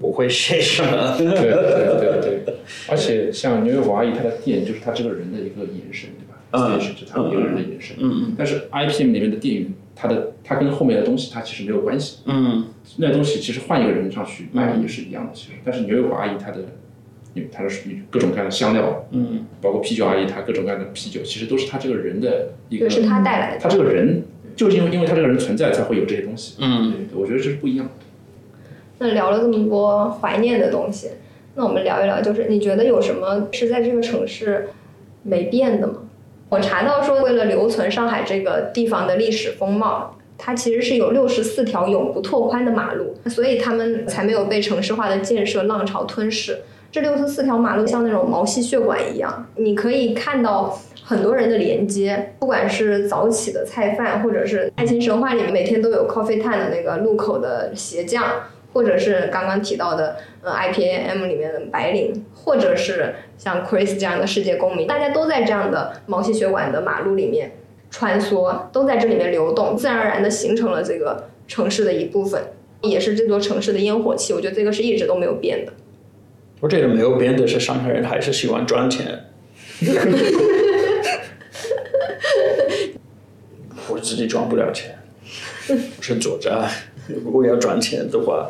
[0.00, 1.16] 我会写什么？
[1.18, 2.54] 对对对对。
[2.88, 6.34] 而且像牛油果阿姨她的店就是她这个人的一个延伸，对吧？
[6.56, 7.96] 嗯就他一个人的眼神。
[7.98, 12.18] 嗯但是 IPM 里面的电影，他的他跟后面的东西它其实没有关系。
[12.26, 12.66] 嗯
[12.98, 15.52] 那东西其实换一个人上去卖也是一样的，其实。
[15.64, 16.58] 但是牛油果阿姨她的，
[17.34, 23.60] 因为它的属于各种各样的香料，嗯包括啤酒阿姨她各种各样的啤酒，其实都是她这个人的一个，，是他带来的。
[23.60, 24.22] 她这个人
[24.56, 26.56] 就是因为因为她这个人存在才会有这些东西。
[26.60, 27.92] 嗯，对，我觉得这是不一样的。
[28.98, 31.08] 那聊了这么多怀念的东西，
[31.56, 34.68] 那我们聊一聊，就是你觉得有什么是在这个城市
[35.24, 35.94] 没变的吗？
[36.50, 46.58] 我查到说，为了留存上海这个地方的历史风貌，它其实是有六十四条永不拓宽的马路，所以他们才没有被城市化的建设浪潮吞噬。
[46.94, 58.22] 这六十四条马路像那种毛细血管一样，你可以看到很多人的连接，不管是早起的菜贩，或者是《爱情神话》里面每天都有 coffee time 的那个路口的鞋匠，
[58.72, 67.56] 或者是刚刚提到的呃 IPAM 里面的白领，或者是像 Chris 这样的世界公民，大家都在这样的毛细血管的马路里面
[67.90, 72.40] 穿梭，都在这里面流动，自然而然的形成了这个城市的一部分，
[72.82, 74.32] 也是这座城市的烟火气。
[74.32, 75.72] 我觉得这个是一直都没有变的。
[76.60, 79.20] 我觉得没有变的是上海人还是喜欢赚钱。
[83.88, 84.96] 我自己赚不了钱，
[85.68, 86.66] 我是作家。
[87.22, 88.48] 如果要赚钱的话，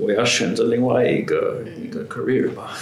[0.00, 2.76] 我要选择另外一个一个 career 吧。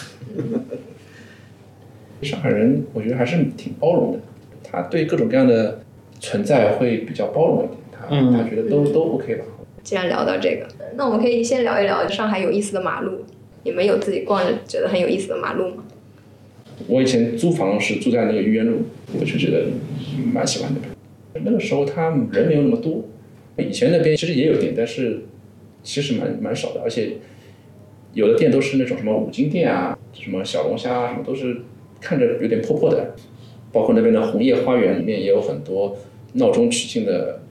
[2.22, 4.20] 上海人我觉得还是挺包容的，
[4.62, 5.82] 他对各种各样的
[6.20, 9.44] 存在会比较包容一点，他、嗯他觉得都都 OK 吧。
[9.82, 13.22] 既然聊到这个，那我们可以先聊一聊上海有意思的马路。
[13.64, 15.84] 你们有自己逛着觉得很有意思的马路吗？
[16.86, 18.82] 我以前租房是住在那个愚园路，
[19.18, 19.66] 我就觉得
[20.32, 21.44] 蛮喜欢那边。
[21.44, 23.04] 那个时候他人没有那么多，
[23.58, 25.22] 以前那边其实也有店，但是
[25.82, 27.14] 其实蛮蛮少的，而且
[28.12, 31.62] 有的店都是那种什么五金店啊，什么小龙虾啊，什么都是
[32.00, 33.14] 看着有点破破的。
[33.72, 35.96] 包括那边的红叶花园里面也有很多
[36.34, 37.42] 闹中取静的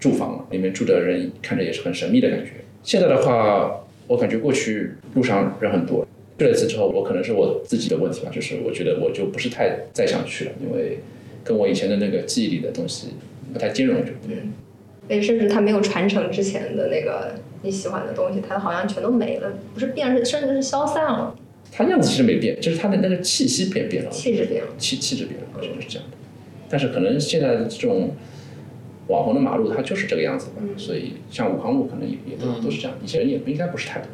[0.00, 2.52] 住房，里面住的人看着也是很神秘的感觉。
[2.82, 6.04] 现在的话，我感觉过去路上人很多，
[6.38, 10.98] 去了一次之后，我可能是我自己的问题吧，就是我觉得我就不是太再想去了，因为
[11.44, 13.08] 跟我以前的那个记忆里的东西
[13.52, 14.38] 不太兼容，就对。
[15.06, 21.34] 对，甚至他没有传承之前的那个你喜欢的东西，它好像全都没了，不是变，是甚至是消散了，
[21.72, 24.68] 它样子其实没变，就是它的那个气息变变了，气质变了。
[24.76, 26.16] 气气质变了，我觉得是这样的。
[26.68, 28.10] 但是可能现在的这种
[29.08, 34.08] 网红的马路，它就是这个样子的，所以像武康路可能也也都、都是这样，以前人也不应该不是太多。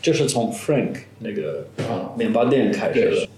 [0.00, 2.14] 就是从 Frank 那个啊。
[2.16, 3.10] 面包店开始对。
[3.10, 3.28] 的。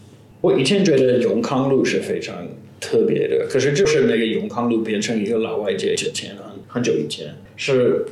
[0.41, 2.47] 我以前觉得永康路是非常
[2.79, 8.07] 特别的，可是就是那个永康路变成一个老外街之前很很久以前是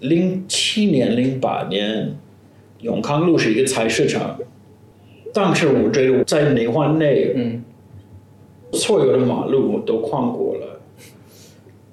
[0.00, 2.16] 零七年零八年，
[2.80, 4.38] 永康路是一个菜市场，
[5.32, 7.64] 当时我觉得在内环内，嗯，
[8.72, 10.77] 所有的马路我都逛过了，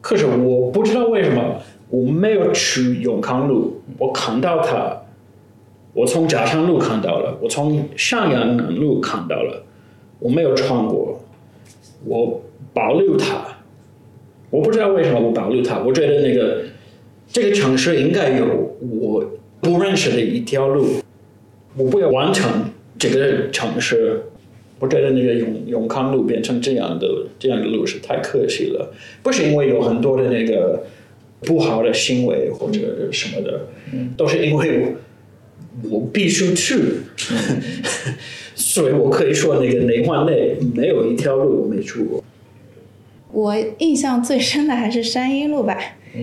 [0.06, 5.02] 可是我不知道为什么我没有去永康路，我看到它。
[5.94, 9.64] 我从嘉山路看到了，我从上阳南路看到了，
[10.20, 11.20] 我没有穿过，
[12.06, 12.40] 我
[12.72, 13.48] 保留它。
[14.52, 16.66] 我不知道为什么我保留它，我觉得那个
[17.28, 19.26] 这个城市应该有我
[19.60, 20.86] 不认识的一条路，
[21.76, 22.66] 我不要完成
[23.00, 24.24] 这个城市。
[24.80, 27.08] 我觉得那个永永康路变成这样的
[27.40, 30.84] 这样的路是太可惜了，不是因为有很多的那个
[31.42, 33.68] 不好的行为或者什么的，
[34.18, 34.88] 都是因为我。
[35.90, 36.80] 我必须去，
[38.56, 42.24] 所以我可以说那个内环内没有一条路我没去过。
[43.34, 45.78] 我印象最深的还是山阴路吧，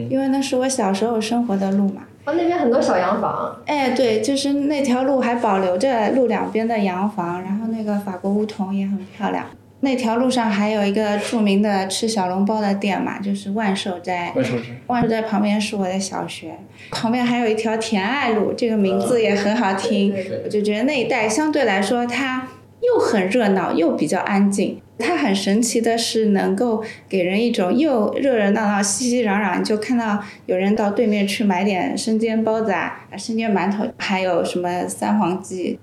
[0.09, 2.09] 因为那是我小时候生活的路嘛。
[2.25, 9.45] 哦，那边很多小洋房，哎，对，就是那条路还保留着路两边的洋房，然后那个法国梧桐也很漂亮。
[9.81, 14.33] 那条路上还有一个著名的吃小笼包的店嘛，就是万寿斋。
[14.37, 16.57] 万寿斋，万寿斋旁边是我的小学，
[16.93, 20.13] 旁边还有一条甜爱路，这个名字也很好听。
[20.13, 22.47] 对对对我就觉得那一带相对来说，它
[22.83, 24.81] 又很热闹，又比较安静。
[24.99, 35.79] 它很神奇的是，能够给人一种又热热闹闹、熙熙攘攘，就看到有人到对面去买点生煎包子啊、生煎馒头，还有什么三黄鸡，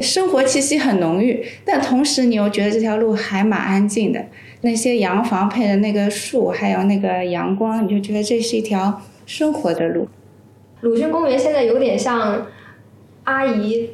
[0.00, 1.46] 生活气息很浓郁。
[1.64, 4.26] 但同时，你又觉得这条路还蛮安静的。
[4.62, 10.08] 那些洋房配的那个树，还有那个阳光，你就觉得这是一条生活的路。
[10.82, 12.46] 鲁迅公园现在有点像
[13.24, 13.90] 阿姨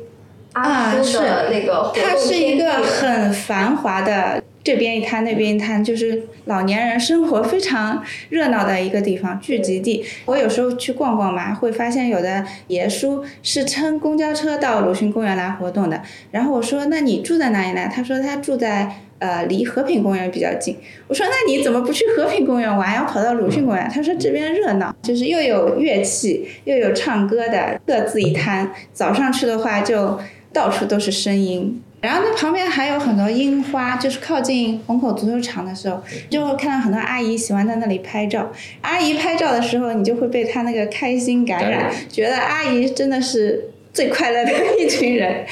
[0.63, 10.05] 阿啊，叔是的那个活动它是一个很繁华的，这边一摊那边一摊，就是老年人生活非常热闹的一个地方聚集地。
[10.27, 16.03] 我有时候去逛逛嘛，会发现有的爷叔是乘公交车到鲁迅公园来活动的。
[16.31, 18.91] 然后我说：“那你住在哪里呢？”他说他住在
[19.21, 20.77] 呃，离和平公园比较近。
[21.09, 23.91] 我说那你怎么不去和平公园玩，要跑到鲁迅公园？
[23.93, 28.71] 他说这边热闹，就是又有乐器，又有唱歌的，各自一摊。
[28.93, 30.21] 早上去的话，就
[30.53, 31.83] 到处都是声音。
[32.01, 38.53] 然后那旁边还有很多樱花，就是靠近虹口足球场的时候，就会看到很多阿姨喜欢在那里拍照。
[38.83, 45.45] 阿姨拍照的时候，你就会被她那个开心感染，觉得阿姨真的是最快乐的一群人。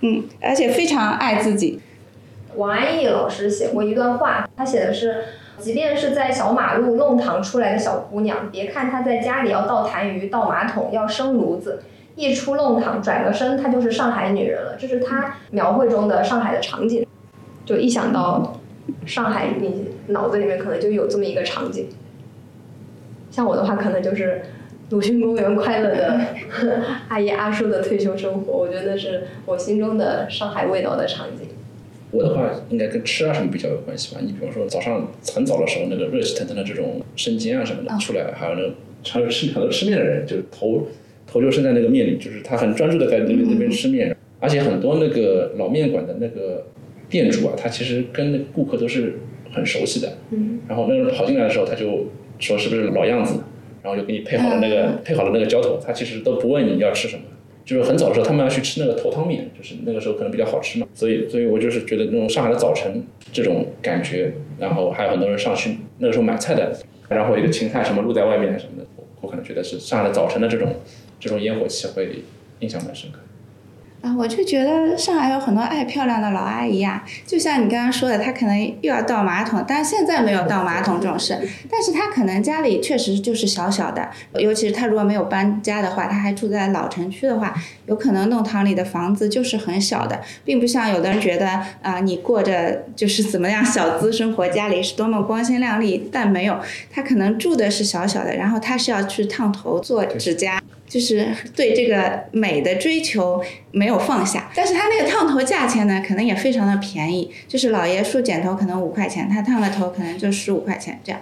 [0.00, 1.78] 嗯，而且非常爱自己。
[2.56, 5.24] 王安忆老师写过一段话，他写的是：
[5.58, 11.82] 即便是在小马路弄堂出来的小姑娘，别看她在家里要倒痰盂、倒马桶、要生炉子。
[12.14, 14.76] 一出弄堂，转个身，她就是上海女人了。
[14.78, 17.06] 这是她描绘中的上海的场景。
[17.64, 18.60] 就一想到
[19.06, 21.88] 上海，你脑子里面可能就有这么一个场景。
[23.30, 24.42] 像我的话，可能就是
[24.90, 26.20] 鲁迅公园快乐的
[27.08, 28.52] 阿姨阿叔的退休生活。
[28.52, 31.46] 我觉得是我心中的上海味道的场景。
[32.10, 34.20] 我的话应该跟吃啊什么比较有关系吧。
[34.22, 40.88] 你比方说早上很早的时候，那个热气腾腾的这种生煎啊什么的出来，还有那个常有吃很多吃面的人，就是头。
[41.32, 46.66] 头就伸在那个面里，就是他很专注的在那边那边吃面，而且很多那个老面馆的那个
[47.08, 49.18] 店主啊，他其实跟那顾客都是
[49.52, 50.12] 很熟悉的。
[50.30, 50.60] 嗯。
[50.68, 52.06] 然后那个人跑进来的时候，他就
[52.38, 53.40] 说是不是老样子，
[53.82, 57.22] 然后就给你配好了那个 配好了那个浇头，他其实都不问你要吃什么。
[57.64, 60.86] 就是很早的时候，他们要去吃那个头汤面，就是那个时候可能比较好吃嘛。
[60.92, 66.76] 所以，所以我就是觉得那种上海的早晨这种感觉，然后还有很多人上去那个时候买菜的，
[67.08, 68.86] 然后一个芹菜什么露在外面什么的，
[69.20, 70.74] 我可能觉得是上海的早晨的这种。
[71.22, 72.24] 这种烟火气会
[72.58, 73.20] 印象蛮深刻。
[74.00, 81.38] 啊，我就觉得上海有很多爱漂亮的老阿姨啊，就像你刚刚说的，她可能又要倒马桶，但是现在没有倒马桶这种事，
[81.70, 87.54] 但是她可能家里确实就是小小的，尤其是她如果没有搬家的话，她还住在老城区的话，
[87.86, 91.46] 有可能弄堂里的房子就是很小的，并不像有的人觉得
[91.80, 96.58] 啊，你过着就是怎么样小资生活，家里是多么光鲜亮丽，但没有，
[96.90, 100.60] 她可能住的是小小的，然后她是要去烫头做指甲。
[100.92, 101.26] 就是
[101.56, 107.30] 对这个美的追求没有放下，但是他那个烫头价钱呢，可能也非常的便宜。
[107.48, 111.18] 就是老爷梳剪头可能五块钱，他烫个头可能就十五块钱这样。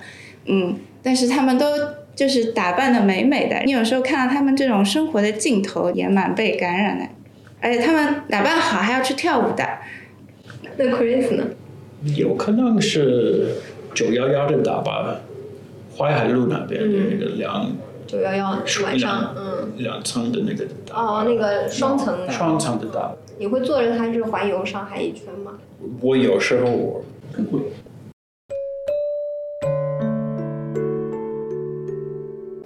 [0.46, 1.66] 嗯，但是他们都
[2.16, 7.06] 就是打扮的美美的，你有时候看到他们这种生活的镜头，也蛮被感染的。
[7.60, 9.64] 而且他们打扮好还要去跳舞的。
[10.78, 11.44] 那 Chris 呢？
[12.16, 13.54] 有可能是
[13.94, 15.20] 九幺幺的打扮，
[15.96, 17.70] 淮海路那边的那个两。
[18.10, 18.50] 九幺幺
[18.82, 23.14] 晚上，嗯，两层的那个哦，那个双层双层的大。
[23.38, 25.52] 你会坐着它是环游上海一圈吗？
[26.00, 27.62] 我有时候我不会。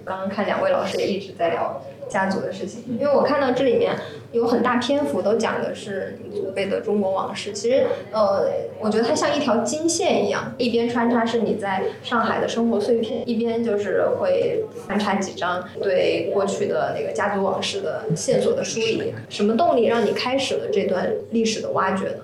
[0.03, 1.79] 刚刚看两位老师也一直在聊。
[2.07, 3.95] 家族的事情，因为我看到这里面
[4.31, 7.51] 有很大篇幅都讲的是你祖辈的中国往事。
[7.51, 8.47] 其实，呃，
[8.79, 19.13] 我觉得它像一条金线一样，一边穿插是你在上海的生活碎片，一边就是会穿插几张对过去的那个家族往事的线索的梳理。
[19.29, 22.23] 什么动力让你开始了这段历史的挖掘呢？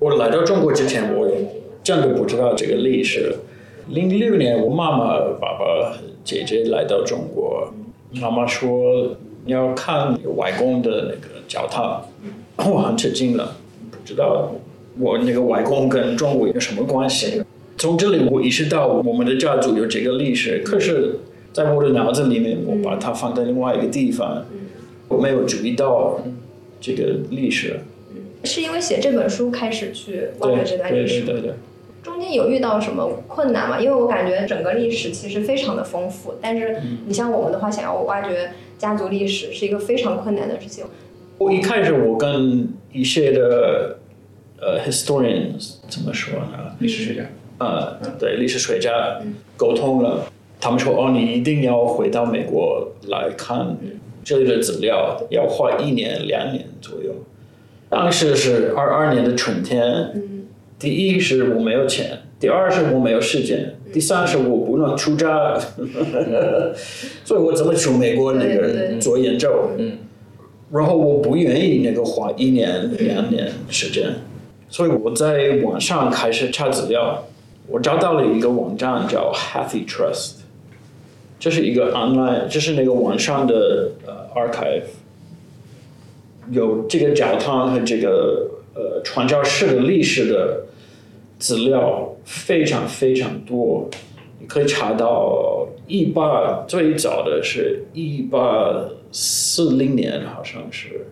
[0.00, 1.28] 我来到中国之前，我
[1.82, 3.34] 真的不知道这个历史。
[3.88, 7.72] 零六年，我妈妈、爸爸、姐姐来到中国。
[8.12, 12.02] 妈妈说你要看外公的那个脚踏，
[12.56, 13.56] 我很吃惊了，
[13.90, 14.52] 不知道
[14.98, 17.42] 我那个外公跟中国有什么关系。
[17.76, 21.20] 从这里我意识到我们的家族有这个历史，可是
[21.52, 24.44] 在我的脑子里面，我把它放在另外一个地方，
[25.06, 26.20] 我没有注意到
[26.80, 27.80] 这个历史。
[28.44, 31.20] 是因为写这本书开始去挖掘这段历史。
[31.20, 31.54] 对对对对。
[32.08, 33.78] 中间有遇到什么困难吗？
[33.78, 40.86] 因为我感觉整个历史其实非常的丰富，但是你像我们的话，想要挖掘家族历史是一个非常困难的事情。
[41.36, 43.98] 我一开始我跟一些的
[44.58, 46.74] 呃 historians 怎么说呢？
[46.80, 47.26] 历史学家。
[47.58, 49.20] 呃，对，历史学家
[49.56, 50.24] 沟通了，
[50.58, 53.76] 他们说哦，你一定要回到美国来看
[54.24, 57.12] 这里的资料，要花一年两年左右。
[57.90, 60.37] 当时是二二年的春天。
[60.78, 65.58] 第一是我没有钱，第二是我没有时间，第三是我不能出差，
[67.24, 69.70] 所以我怎么去美国那个做研究？
[69.76, 69.98] 嗯，
[70.70, 74.14] 然后我不愿意那个花一年两年时间，
[74.68, 77.24] 所以我在网上开始查资料，
[77.66, 80.34] 我找到了一个网站叫 Happy Trust，
[81.40, 84.82] 这是一个 online，这是那个网上的呃 archive，
[86.52, 88.48] 有这个教堂和这个
[88.78, 90.64] 呃传教士的历史的。
[91.40, 93.88] 资料非常非常多，
[94.40, 101.06] 你可以查到一八最早的是一八四零年，好像是，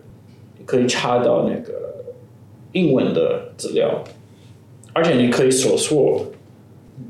[0.65, 2.03] 可以查到那个
[2.73, 4.03] 英文的资料，
[4.91, 6.25] 而且你可以搜索，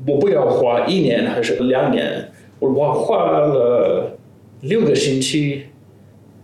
[0.06, 2.30] 我不要花一年还是两年，
[2.60, 4.16] 我我花了
[4.60, 5.64] 六个星期。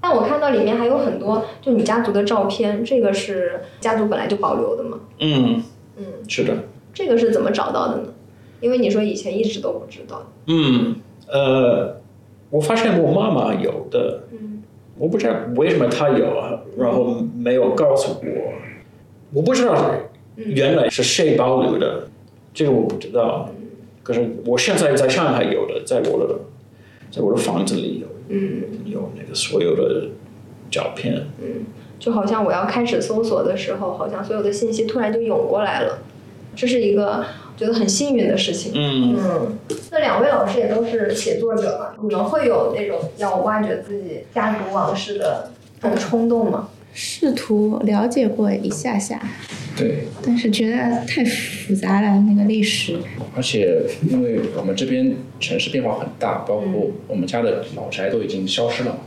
[0.04, 5.00] 但我看到里面还有很多就你家族的照片，这个是家族本来就保留的吗？
[5.18, 5.62] 嗯
[5.96, 6.54] 嗯，是的，
[6.92, 8.08] 这个是怎么找到的呢？
[8.60, 10.30] 因为你说以前一直都不知道。
[10.46, 10.96] 嗯，
[11.26, 12.02] 呃，
[12.50, 14.62] 我发现我妈妈有的，嗯
[14.98, 18.52] 我不知道为什么她有啊，然后没有告诉我，
[19.32, 19.90] 我不知道
[20.36, 22.08] 原来是谁保留的，
[22.52, 23.48] 这个我不知道。
[24.02, 26.40] 可是我现在在上海有的，在我的
[27.10, 30.08] 在我的房子里有嗯有那个所有的
[30.70, 31.26] 照片。
[31.42, 31.64] 嗯，
[31.98, 35.98] 就好像我要开始搜索的时候，好像所有的信息突然就涌过来了，
[36.56, 37.24] 这是一个
[37.56, 38.72] 觉得很幸运的事情。
[38.74, 39.58] 嗯，嗯，
[39.90, 45.50] 那两位老师也都是写作者嘛，你们会有那种要挖掘自己家族往事的
[45.80, 46.68] 这种冲动吗？
[46.96, 49.20] 试图了解过一下下，
[49.76, 52.96] 对，但是觉得太复杂了，那个历史。
[53.34, 58.98] 而且因为我们这边城市变化很大，包括我们家的老宅都已经消失了嘛，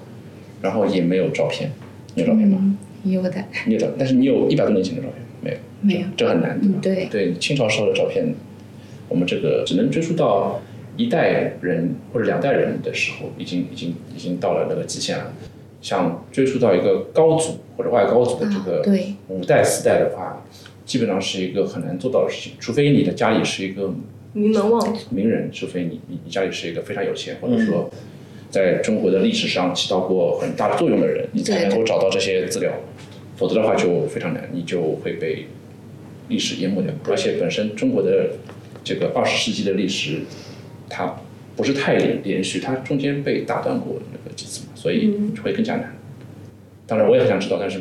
[0.62, 1.72] 然后也没有照片，
[2.16, 2.58] 你有照片吗？
[3.04, 3.32] 嗯，有的，
[3.66, 5.58] 你有照，但是你有一百多年前的照片没有？
[5.82, 6.08] 没有。
[6.18, 8.36] 这很难，对对，清朝时候的照片，
[9.08, 10.62] 我们这个只能追溯到
[10.98, 15.34] 一代人或者两代人的时候，已经已经已经到了那个极限了。
[15.82, 18.84] 像追溯到一个高祖或者外高祖的这个
[19.28, 20.44] 五代四代的话，
[20.86, 23.94] 基本上是一个很难做到的事情，除非你的家里是一个
[24.34, 25.02] 名门望族。
[25.10, 27.90] 名人，除非你你你家里是一个非常有钱，或者说
[28.50, 32.72] 在中国的历史上起到过很大的作用的人，你才能够找到这些资料，
[33.36, 35.46] 否则的话就非常难，你就会被
[36.30, 36.94] 历史淹没掉。
[37.10, 38.32] 而且本身中国的
[38.84, 40.22] 这个二十世纪的历史，
[40.90, 41.20] 它
[41.56, 45.12] 不是太连连续，它中间被打断过那个几次嘛，所以
[45.44, 45.98] 会更加难。
[46.86, 47.80] 当然我也很想知道，但是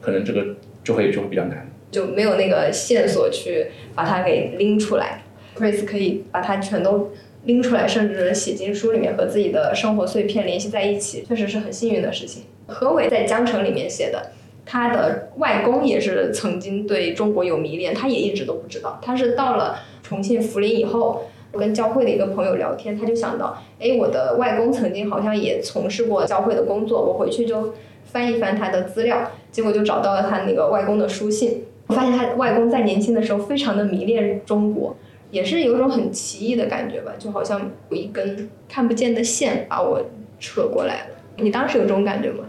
[0.00, 1.70] 可能这个就会就会比较难。
[1.90, 5.22] 就没有那个线索去把它给拎出来。
[5.54, 7.10] Chris 可以把它全都
[7.44, 12.44] 拎出来，甚至写进书里面，和自己的生活碎片联系在一起，确实是很幸运的事情。
[12.66, 14.32] 何伟在《江城》里面写的，
[14.64, 21.28] 他的外公也是曾经对中国有迷恋，他也一直都不知道，他是到了重庆涪陵以后。
[21.52, 27.74] 我跟教会的一个朋友聊天，他就想到，哎，我的外公曾经好像也从事过教会的工作，我回去就
[28.04, 31.64] 翻一翻他的资料，结果就找到了他那个外公的书信。
[31.88, 34.96] 我发现他外公在年轻的时候非常的迷恋中国，
[35.32, 40.00] 也是有种很奇异的感觉吧，就好像有一根看不见的线把我
[40.38, 41.16] 扯过来了。
[41.36, 42.44] 你当时有这种感觉吗？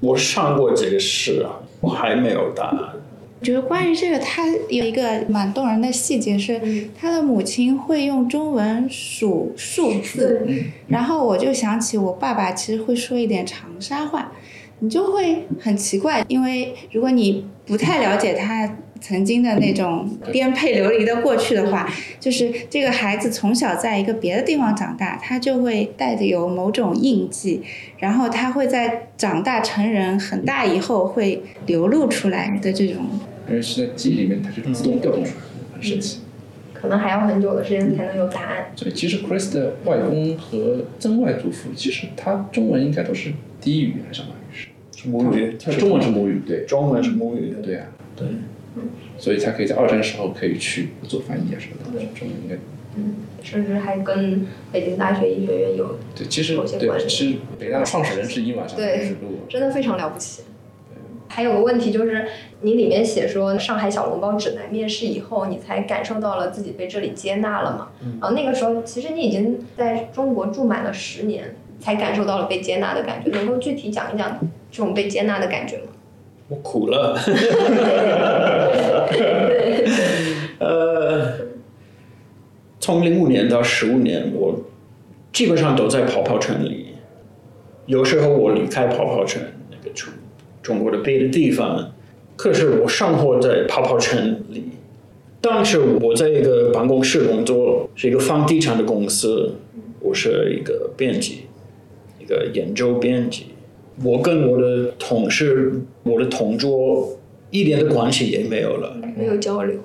[0.00, 2.78] 我上过这个试啊，我还没有答案。
[3.38, 10.46] 我觉得关于这个，他有一个蛮动人的细节是，他的母亲会用中文数数字，
[10.88, 14.32] 然后我就想起我爸爸其实会说一点长沙话，
[14.78, 18.76] 你就会很奇怪，因为如果你不太了解他
[19.06, 21.88] 曾经的那种颠沛流离的过去的话，
[22.18, 27.62] 就是这个孩子从小在一个别的地方长大，他就会带着有某种印记，
[27.98, 33.04] 然后他会在长大成人很大以后会流露出来的这种。
[33.48, 36.22] 因为是在记忆里面，它是自动调动出来的，很神奇。
[36.74, 38.72] 可能还要很久的时间才能有答案。
[38.74, 44.66] 所以其实 Chris 的外公和曾外祖父，其实他中文应该都是第一语言，相当于是。
[44.96, 47.54] 是母语，他中文是母语，对中文是母语。
[47.62, 47.86] 对啊，
[48.16, 48.26] 对，
[49.18, 52.04] 所以才可以在二战时候可以去做翻译啊什么的。
[52.14, 52.56] 这种应该
[52.96, 60.42] 嗯甚至还跟北京大学医学院有，对，其实有些关对，系其实北大的创始人是英瓦，相当于是如果真的非常了不起。
[61.28, 62.26] 还有个问题就是，
[62.62, 67.90] 你里面写说上海小笼包指南面试以后，你才感受到了自己被这里接纳了嘛？
[68.20, 73.30] 然后那个时候，其实你已经在中国住满了十年，才感受到了被接纳的感觉。
[73.32, 74.38] 能够具体讲一讲
[74.70, 75.88] 这种被接纳的感觉吗？
[76.48, 77.18] 我苦了。
[80.58, 81.32] 呃，
[82.80, 84.60] 从零五年到十五年，我
[85.32, 86.86] 基本上都在跑跑城里。
[87.86, 90.12] 有时候我离开跑跑城，那个中
[90.62, 91.92] 中国的别的地方，
[92.36, 94.70] 可是我生活在跑跑城里。
[95.40, 99.54] 当时我在一个办公室工作，是一个房地产的公司，
[100.00, 101.42] 我是一个编辑，
[102.18, 103.55] 一个研究编辑。
[104.04, 105.72] 我跟我的同事、
[106.02, 107.16] 我的同桌
[107.50, 109.76] 一点的关系也没有了，没有交流。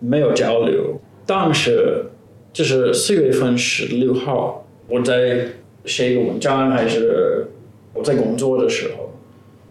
[0.00, 1.00] 没有交流。
[1.24, 2.04] 当时
[2.52, 5.46] 就是四月份十六号，我在
[5.86, 7.46] 写一个文章，还是
[7.94, 9.14] 我在工作的时候，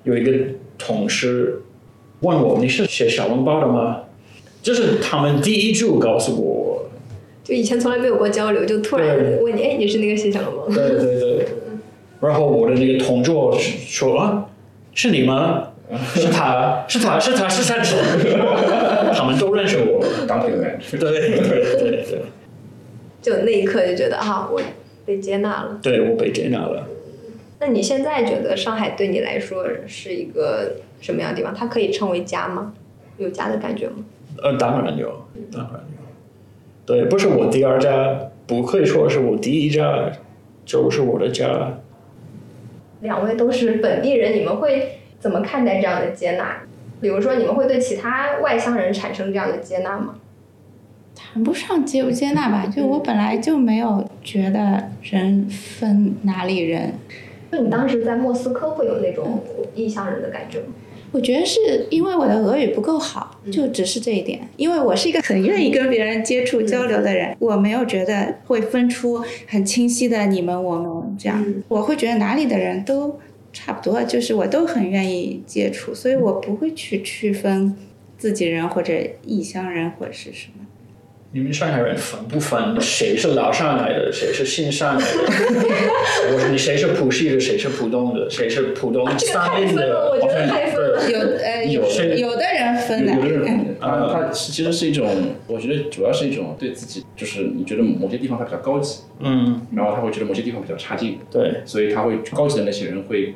[0.04, 0.32] 有一个
[0.78, 1.62] 同事
[2.22, 4.06] 问我：“你是写小笼包的吗？”
[4.64, 6.89] 就是他们第一句告诉我，
[7.44, 10.76] 就以前从来没有过交流，就突然问你，哎，你是那个写小龙吗？
[10.76, 11.46] 对对对。
[12.28, 14.45] 然后我的那个同桌说：“啊，
[14.93, 15.69] 是你吗？”
[16.15, 20.03] 是他是他是他是他是他， 他们都认识我。
[20.26, 22.21] dumpling man，对对对对，
[23.21, 24.59] 就那一刻就觉得啊，我
[25.05, 25.80] 被接纳了。
[25.84, 26.88] 对我被接纳了。
[27.59, 31.53] 那你现在觉得上海对你来说是一个什么样的地方？
[31.53, 32.74] 它可以称为家吗？
[33.17, 33.97] 有家的感觉吗？
[34.41, 36.88] 呃，当然有，当然有。
[36.88, 38.17] 对，不是我第二家，
[38.47, 40.11] 不可以说是我第一家，
[40.65, 41.78] 就是我的家。
[43.04, 46.58] 两位都是本地人，你们会怎么看待这样的接纳？
[46.99, 50.16] 比如说，你们会对其他外乡人产生这样的接纳吗？
[51.14, 56.93] 谈不上接不接纳吧，就我本来就没有觉得人分哪里人，
[57.51, 59.43] 就你当时在莫斯科会有那种
[59.76, 60.68] 异乡人的感觉吗？
[61.14, 64.49] 我觉得是因为我的俄语不够好，就只是这一点。
[64.57, 73.20] 因为我是一个很愿意跟别人接触交流的人，我没有觉得会分出很清晰的你们我们这样，我会觉得哪里的人都
[73.53, 77.78] 差不多，就是我都很愿意接触，所以我不会去区分
[78.18, 78.93] 自己人或者
[79.24, 80.62] 异乡人或者是什么。
[81.36, 85.23] 你们上海人分不分谁是老上海的，谁是新上海的？
[86.31, 90.11] 我说你谁是浦西的，谁是浦东的，谁是浦东这个三太分了，面的？
[90.11, 91.09] 我觉得太分了。
[91.09, 95.09] 有呃有有有的人分的，有的人嗯他他其实是一种，
[95.47, 103.34] 我觉得主要是一种对自己，就是你觉得某些地方他比较高级，嗯，然后他会觉得某些地方比较差劲，对，所以他会高级的那些人会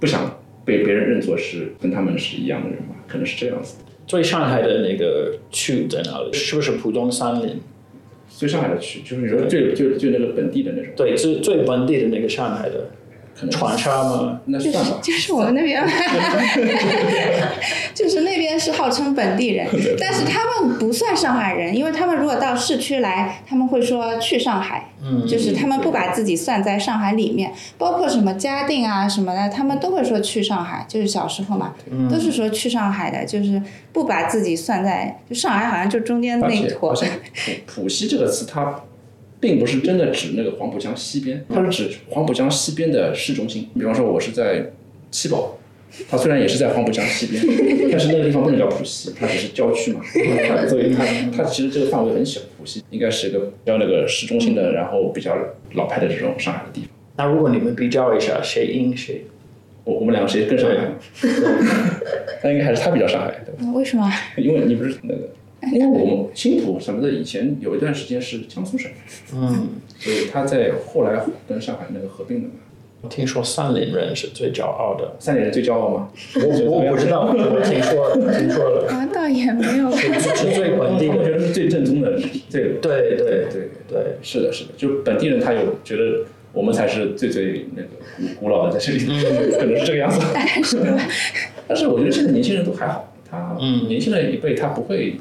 [0.00, 3.85] 不想被别人认作是跟他们是一样的人嘛，可能是这样子的。
[4.06, 6.32] 最上海的那个区在哪里？
[6.32, 7.60] 是不是浦东三林？
[8.28, 12.90] 最上海的区就是你说最就就那个本地的那种，对，最最本地的那个上海的
[13.38, 14.40] 可能川沙吗？
[14.46, 14.98] 那算吧。
[15.02, 15.84] 就是我们那边，
[17.94, 19.68] 就是那边是号称本地人，
[20.00, 32.08] 但是他们不算上海人，因为他们如果到市区来，他们会说去上海，嗯就是他们不把自己算在上海里面，包括什么嘉定啊什么的，他们都会说去上海，就是小时候嘛，嗯。
[32.08, 33.60] 都是说去上海的，就是
[33.92, 36.94] 不把自己算在，就上海好像就中间那一坨。
[37.66, 38.80] 浦西这个词它
[39.40, 43.68] 并不是真的指那个黄浦江西边，它是指黄浦江西边的市中心。
[43.74, 44.72] 比方说我是在
[45.10, 45.58] 七宝，
[46.08, 47.42] 它虽然也是在黄浦江西边，
[47.90, 50.00] 但是那个地方不能叫浦西，它只是郊区嘛，
[50.48, 51.04] 它 所以它
[51.36, 52.40] 它其实这个范围很小。
[52.58, 55.36] 浦西应该是一个比较那个市中心的，然后比较
[55.74, 56.90] 老派的这种上海的地方。
[57.18, 59.24] 那如果你们比较一下，谁赢谁？
[59.84, 60.92] 我我们两个谁更上海？
[62.42, 63.72] 那应该还是他比较上海，对吧？
[63.72, 64.10] 为什么？
[64.36, 65.28] 因为你不是那个，
[65.72, 68.90] 因为我们青浦什么的以前有一段时间是江苏省，
[69.34, 72.54] 嗯，所以他在后来跟上海那个合并的嘛。
[73.02, 76.08] 我听说三林人是最骄傲的，三林人最骄傲吗？
[76.36, 79.90] 我我不知道，我听说了， 听说了，啊，倒也没有。
[79.92, 81.08] 是是最本地。
[81.08, 89.04] 我觉得是最正宗的，最对对对对，是的，是的，就本地人他有觉得我们才是最最那个古古老的在这里，
[89.56, 90.20] 可能是这个样子。
[91.68, 95.16] 但是我觉得现在年轻人都还好，他嗯年轻的一辈他不会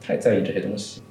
[0.00, 1.02] 太在意这些东西。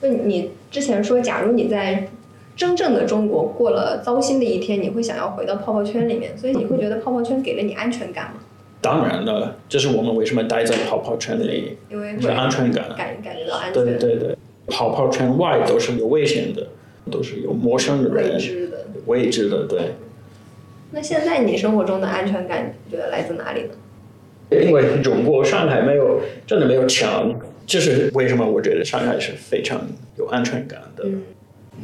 [0.00, 2.08] 那你之前说，假如你在
[2.56, 8.40] 真正的中国过了糟心的一天，你会想要回到泡泡圈里面，所以你会觉得泡泡圈给了你安全感吗？
[8.80, 12.88] 当然了，这是我们为什么待在泡泡圈里，因为是会安全感。
[12.96, 16.66] 感感觉到安全，对对对，泡泡圈外都是有危险的，
[17.10, 18.78] 都是有陌生的未人，知的。
[19.06, 19.92] 未知的，对。
[20.90, 23.68] 那现在你生活中的安全感，你觉得来自哪里呢？
[24.50, 27.32] 因为中国上海没有真的没有墙，
[27.66, 29.80] 这是为什么我觉得上海是非常
[30.18, 31.04] 有安全感的。
[31.04, 31.22] 嗯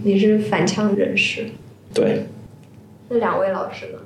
[0.02, 1.46] 你是反呛人士，
[1.92, 2.24] 对，
[3.08, 3.98] 那两位老师呢？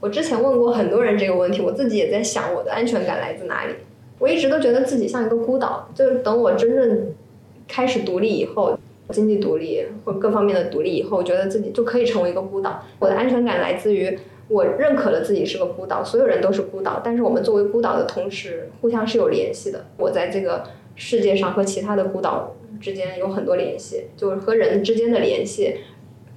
[0.00, 3.72] 我之前问过很多人这个问题，我自己也在想我的安全感来自哪里。
[4.18, 7.14] 我一直都觉得自己像一个孤岛，就是等我真正
[7.66, 8.78] 开始独立以后，
[9.10, 12.84] 经济独立或各方面的独立以后，我觉得自己就可以成为一个孤岛。
[12.98, 14.18] 我的安全感来自于
[14.48, 19.86] 我认可了自己是个孤岛，所有人都是孤岛，但是我们作为孤岛的同时，互相是有联系的。
[19.96, 20.64] 我在这个
[21.00, 25.76] 世界上和其他的孤岛之间有很多联系，就是和人之间的联系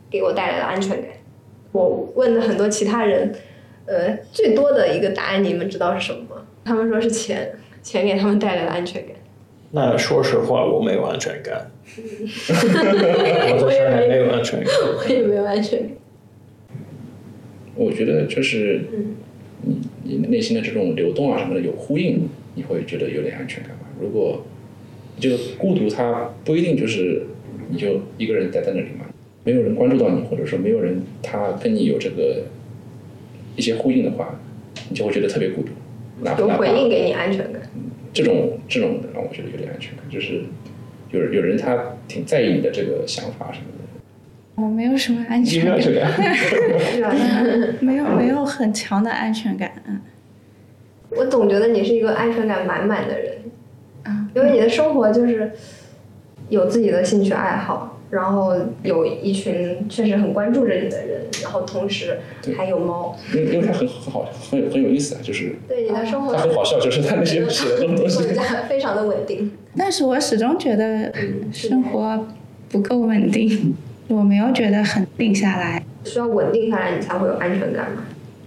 [0.09, 1.09] 给我带来了安全感。
[1.73, 3.35] 我问了很多其他人，
[3.85, 6.45] 呃，最多的一个答案你们知道是什么吗？
[6.63, 7.51] 他们说是钱，
[7.83, 9.11] 钱给他们带来了安全感。
[9.71, 14.73] 那说实话，我没有安全感， 我在上海没有安全感。
[14.97, 15.89] 我也没有安全感。
[17.75, 19.15] 我觉得就是嗯
[19.63, 23.87] 你你内心的这种流动啊什么的有呼应，你会觉得有点安全感吧。
[23.99, 24.45] 如果
[25.19, 27.23] 这个孤独，它不一定就是
[27.69, 29.05] 你就一个人待在那里嘛，
[29.43, 32.43] 没有人关注到你，或者说没有人他跟你有这个
[33.55, 34.39] 一些呼应的话，
[34.89, 35.69] 你就会觉得特别孤独。
[36.21, 37.61] 哪怕有回应给你安全感。
[38.13, 40.43] 这种这种的让我觉得有点安全感，就是
[41.11, 43.83] 有有人他挺在意你的这个想法什么的。
[44.55, 47.75] 我没有什么安全感有安，全感。
[47.81, 49.71] 没有没有很强的安全感。
[49.87, 49.99] 嗯，
[51.09, 53.37] 我总觉得你是一个安全感满满的人，
[54.03, 55.51] 啊，因为你的生活就是
[56.49, 62.19] 有自己的兴趣爱好，然后有一群确实很关注着你的人，然后同时
[62.55, 68.23] 还有猫，因为因为它很很好，很有很有意思啊，就是对你的生活它很好笑，就是它那些写的东 西
[68.67, 69.51] 非常的稳定。
[69.77, 71.11] 但是我始终觉得
[71.51, 72.27] 生活
[72.69, 73.73] 不够稳定，
[74.07, 75.83] 我没有觉得很定下来。
[76.03, 78.03] 需要稳定下来，你才会有安全感嘛。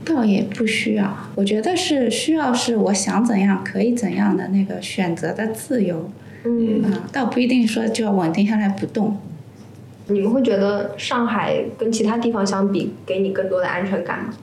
[0.06, 6.08] 倒也不需要，我觉得是需要是我想怎样可以怎样的那个选择的自由，
[6.44, 9.18] 嗯，啊、倒不一定说就要稳定下来不动。
[10.06, 14.34] 你们会觉得上海跟其他地方相比，给你更多的安全感吗？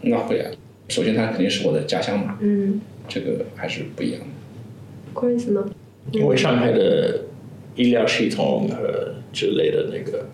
[0.00, 0.50] 那会啊，
[0.88, 4.26] 首先它肯定是我的家乡嘛，嗯这个还是不一样的。
[5.14, 5.68] ，Chris 呢？
[6.12, 7.24] 因为上海的
[7.76, 10.26] 医疗系统和之类的那个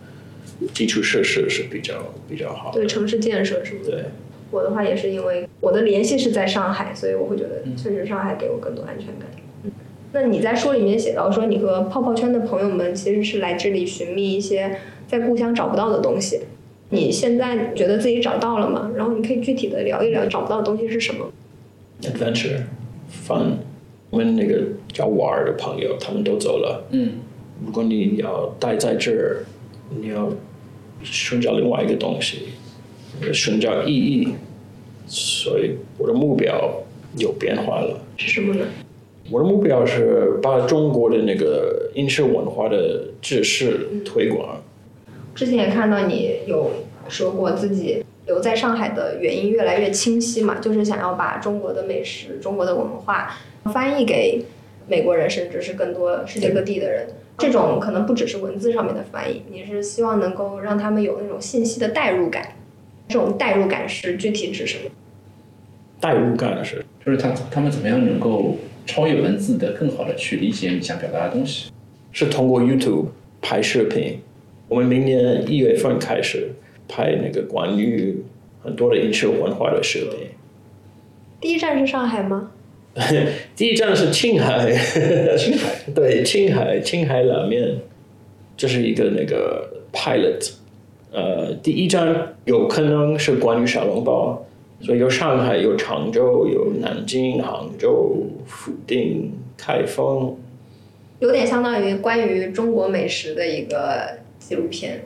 [0.73, 1.95] 基础设施是比较
[2.29, 2.87] 比较好的对。
[2.87, 3.91] 城市建设是不是？
[3.91, 4.05] 对，
[4.51, 9.29] 我的话也是因为我的联系是在上海，所以我会觉得确实上海给我更多安全感。
[9.65, 9.71] 嗯
[10.17, 14.79] 那你在书里面写到说，你和泡泡圈的朋友们其实是来这里寻觅一些
[15.09, 16.43] 在故乡找不到的东西。
[16.91, 18.93] 你现在觉得自己找到了吗？
[18.95, 21.33] 然后你可以具体的聊一聊找不到的东西是什么
[22.03, 22.61] ？adventure
[23.27, 23.55] fun。
[24.11, 26.85] 我们那个叫玩儿的朋友，他们都走了。
[26.93, 27.15] 嗯，
[27.67, 29.45] 如果你要待在这儿，
[29.91, 30.33] 你要
[31.03, 32.49] 寻找另外一个东西，
[33.33, 34.35] 寻找意义。
[35.07, 36.83] 所以我的目标
[37.19, 38.01] 有变化了。
[38.17, 38.67] 是什么呢？
[39.31, 44.61] 我的目标是把中国的那个饮食文化的知识推广。
[45.35, 46.71] 之前也看到你有
[47.09, 53.37] 说过自己留在上海的原因越来越清晰嘛，就是想要把中国的美食、中国的文化
[53.73, 54.45] 翻译给
[54.87, 57.09] 美国人，甚至是更多世界各地的人。
[57.37, 62.55] 这种可能不只是文字上面的翻译，你是希望能够让他们有那种信息的代入感。
[63.09, 64.91] 这种代入感是具体指什么？
[66.01, 68.57] 代入感是就是他他们怎么样能够
[68.87, 71.71] 超越文字的，更好的去理解你想表达的东西。
[72.13, 73.07] 是通过 YouTube
[73.43, 74.21] 拍视频。
[74.69, 76.51] 我们明年一月份开始
[76.89, 78.23] 拍那个关于
[78.63, 80.29] 很多的饮食文化的视频。
[81.41, 82.53] 第一站是上海吗？
[83.57, 84.71] 第一站是青海，
[85.37, 87.77] 青海 对，青海青海拉面，
[88.57, 90.53] 这是一个那个 pilot。
[91.13, 94.45] 呃，第一站有可能是关于小笼包，
[94.81, 100.37] 所以有上海，有常州，有南京、杭州、福定、开封。
[101.21, 105.05] 有点相当于关于中国美食的一个纪录片。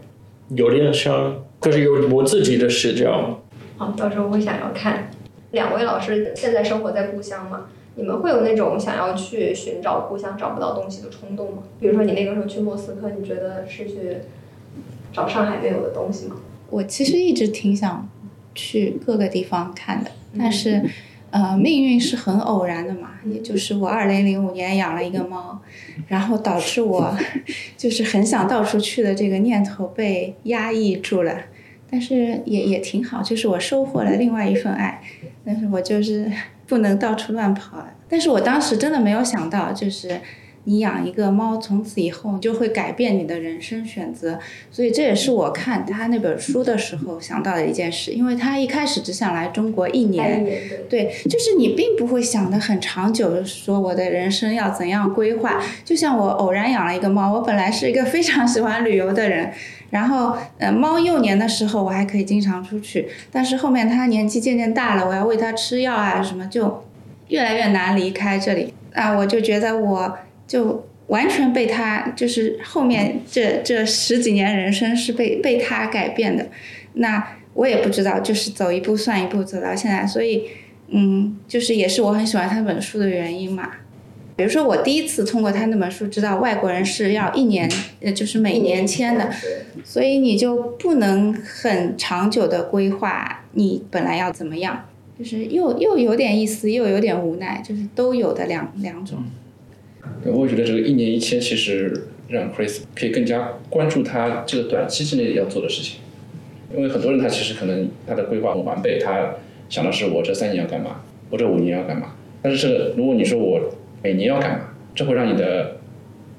[0.54, 3.40] 有点像，可是有我自己的视角。
[3.76, 5.10] 好，到时候会想要看。
[5.52, 7.68] 两位老师现在生活在故乡嘛？
[7.98, 11.64] 你们会有那种想要去寻找故乡找不到东西的冲动吗？
[11.80, 14.18] 比如说你那个时候去莫斯科，你觉得是去
[15.12, 16.36] 找上海没有的东西吗？
[16.70, 18.08] 我其实一直挺想
[18.54, 20.80] 去各个地方看的，但是，
[21.30, 25.60] 呃，命运是很偶然的嘛，也就是我二零零五年养了一个猫，
[26.06, 27.12] 然后导致我
[27.76, 31.36] 就是很想到处去的这个念头被压抑住了。
[31.90, 35.02] 但是也也挺好，就是我收获了另外一份爱，
[35.44, 36.30] 但是我就是
[36.68, 37.84] 不能到处乱跑。
[38.08, 40.20] 但是我当时真的没有想到，就是
[40.64, 44.38] 你养一个猫，从此以后就会改变你的人生选择。
[44.70, 55.62] 所以这也是我看他那本书的时候想到的一件事，因为他一开始只想来中国一年，对，对，就是你并不会想的很长久，说我的人生要怎样规划。
[55.84, 59.50] 就像我偶然养了一个猫，我本来是一个非常喜欢旅游的人，
[59.90, 66.84] 然后呃，猫幼年的时候我还可以经常出去，但是后面它年纪渐渐大了，我要喂它吃药啊什么，就
[67.28, 70.86] 越来越难离开这里啊，我就觉得我就。
[71.08, 76.46] 完全被它，就是后面这这十几年人生是被被它改变的，
[76.92, 80.44] 那我也不知道，就是走一步算一步走到现在，所以
[80.88, 83.70] 嗯，就是也是我很喜欢他那本书的原因嘛。
[84.38, 87.68] 比如说，我第一次通过他那本书知道外国人是要一年，
[88.00, 89.28] 呃，就是每年签的，
[89.82, 99.24] 所以你就不能很长久的规划你本来要怎么样，就是又又有点意思，又有点无奈，就是都有的两两种。
[100.22, 105.98] 对，我也觉得这个一年一签其实让 Chris 可以更加关注他这个短期之内要做的事情，
[106.72, 109.34] 因为很多人他其实可能他的规划很完备，他
[109.68, 113.60] 想的是我这三年要干嘛，我这五年要干嘛，但是这个如果你说我
[114.02, 115.78] 每年要干嘛，这会让你的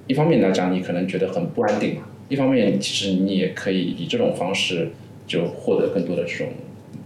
[0.08, 4.90] 一方面来讲你可能觉得很不安定嘛，一方面其实你也可以以这种方式
[5.28, 6.48] 就获得更多的这种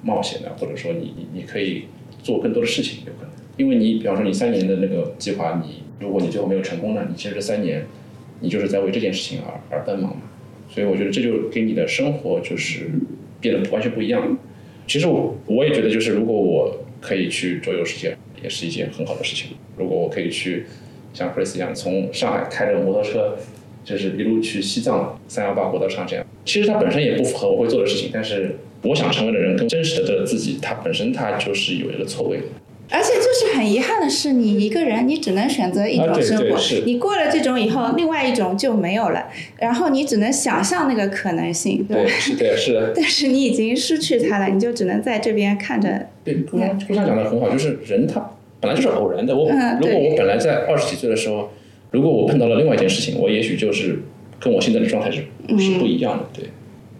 [0.03, 1.83] 冒险的，或者说你你你可以
[2.21, 7.85] 做更多的事情，有可能，因为你比方说你三年的那个计划，你如果你最后没有成功呢，你其实这三年
[8.39, 10.21] 你就是在为这件事情而而奔忙嘛，
[10.69, 12.89] 所以我觉得这就给你的生活就是
[13.41, 14.37] 变得完全不一样。
[14.85, 19.51] 其实我我也觉得，就是如果我可以去周游世界，也是一件很好的事情。
[19.77, 20.65] 如果我可以去
[21.13, 23.37] 像 Chris 一样，从上海开着摩托车，
[23.83, 32.43] 就是一路去西藏三幺八国道上这样，其实它本身也不符合我会做的事情，但是我想成为的人跟真实的自己，它本身它就是有一个错位的。
[32.89, 42.11] 而且就是很遗憾的是，你一个人你只能选择一种生活，你过了这种以后，另外一种就没有了，然后你只能想象那个可能性，对对，吧？
[42.19, 42.93] 是的，是的。
[42.93, 46.07] 但是你已经失去它了，你就只能在这边看着。
[46.23, 48.29] 对，顾香顾香讲的很好，就是人他
[48.63, 49.35] 本来就是偶然的。
[49.35, 51.49] 我、嗯如果我本来在二十几岁的时候，
[51.91, 53.99] 如果我碰到了另外一件事情，我也许就是
[54.39, 55.17] 跟我现在的状态是
[55.59, 56.23] 是不一样的。
[56.33, 56.45] 对，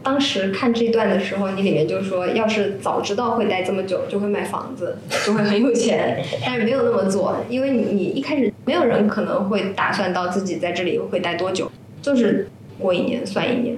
[0.04, 6.22] 当时看这段的时候，你里面就说，要是早知道会待这么久，就会买房子， 就会很有钱。
[6.46, 12.48] 但是没有那么做，因为你你一开始没有人可能会打算到自己在这里会待多久，就是
[12.78, 13.78] 过一年算一年。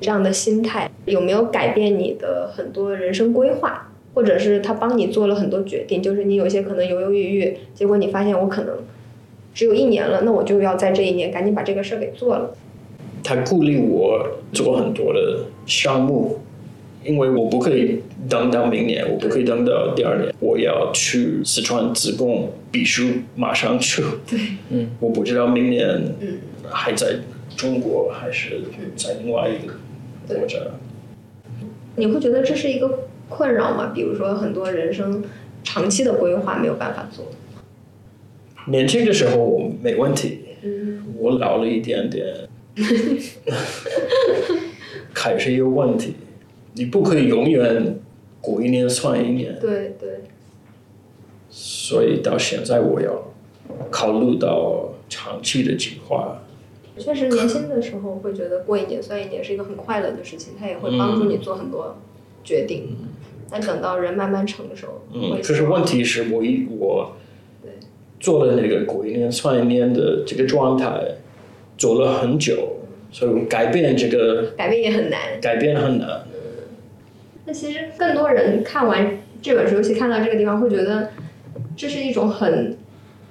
[0.00, 6.02] 这样的心态有没有改变你的很多人生规划，或者是他帮你做了很多决定？
[6.02, 8.76] 就是你有些可能犹犹豫豫，结果你发现我可能
[9.52, 12.56] 只有一年了，那我就要在这一年赶紧把这个事儿给做了。
[13.22, 16.40] 他鼓励我做很多的项目，
[17.02, 24.02] 因为我不可以等到明年，我不可以等到第二年，我要去四川自贡必须马上去。
[24.26, 24.38] 对，
[24.70, 25.88] 嗯，我不知道明年
[26.20, 26.38] 嗯
[26.68, 27.16] 还在
[27.56, 28.60] 中国还是
[28.96, 29.74] 在另外一个
[30.28, 30.58] 国家。
[31.96, 33.92] 你会觉得这是一个困扰嘛？
[33.94, 35.22] 比如说很多人生
[35.62, 37.26] 长期的规划没有办法做。
[38.66, 42.48] 年轻的时候没问题，嗯，我老了一点点，
[45.12, 46.14] 开始有问题。
[46.74, 48.00] 你不可以永远
[48.40, 50.24] 过一年算一年，对对，
[51.48, 53.32] 所以到现在我要
[53.90, 56.40] 考虑到长期的计划。
[56.98, 61.96] 确实年轻的时候会觉得过一年算一年是一个很快乐的事情，它也会帮助你做很多
[62.44, 62.96] 决定。
[63.50, 67.16] 但等到人慢慢成熟，嗯，会可是问题是我一我
[67.62, 67.70] 对
[68.18, 70.88] 做了那个过一年算一年的这个状态，
[71.78, 72.78] 做了很久，
[73.12, 75.20] 所以改变这个改变也很难。
[75.40, 76.24] 改变很难。
[77.44, 81.10] 那其实更多人看完这本书，尤其看到这个地方，会觉得
[81.76, 82.76] 这是一种很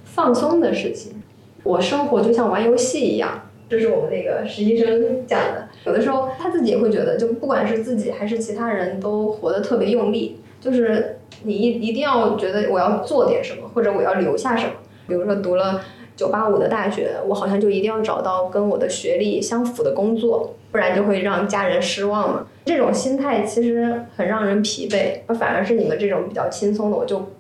[0.06, 1.22] 放松的事情。
[1.64, 3.43] 我生活就像玩游戏一样，
[3.74, 5.68] 这是我们那个实习生讲的。
[5.84, 14.74] 有的时候他自己也会觉得，就不管是自己还是其他人都活得特别用力，就是你一一定要觉得我要做点什么，或者我要留下什么。
[15.08, 15.82] 比如说读了
[16.16, 22.48] 九八五的大学，我好像就一定要找到跟我的学历相符的工作，不然就会让家人失望嘛。
[22.66, 27.32] 这种心态其实很让人疲惫，反而是你们这种比较轻松的，我就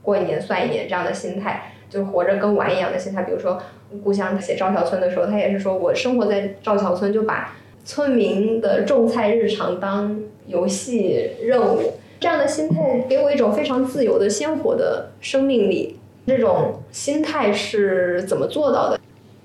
[0.00, 3.22] 过一年算一年这样的心态，就活着跟玩一样的心态。
[3.22, 3.60] 比如说
[4.02, 15.98] 故乡写赵桥村的时候，他也是说我生活在赵桥村，就把村民的种菜日常当游戏任务，这样的心态给我一种非常自由的鲜活的生命力。
[16.26, 18.98] 这种心态是怎么做到的？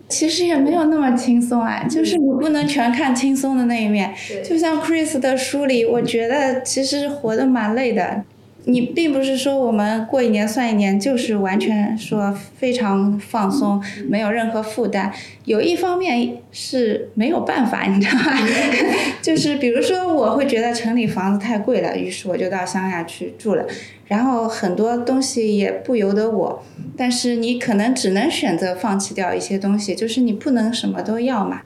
[0.08, 4.14] 其实也没有那么轻松啊，就是你不能全看轻松的那一面。
[4.30, 8.24] 对就像 Chris 的书里，我觉得其实活得蛮累的。
[8.70, 15.14] 你并不是说我们过一年算一年，就是完全说非常放松，没有任何负担。
[15.46, 18.38] 有一方面是没有办法，你知道吗？
[19.24, 23.66] 就是比如说，我会觉得城里房子太贵了，于是我就到乡下去住了。
[24.08, 26.64] 然后很多东西也不由得我，
[26.98, 31.62] 但是你可能只能选择放弃掉一些东西，就是你不能什么都要嘛。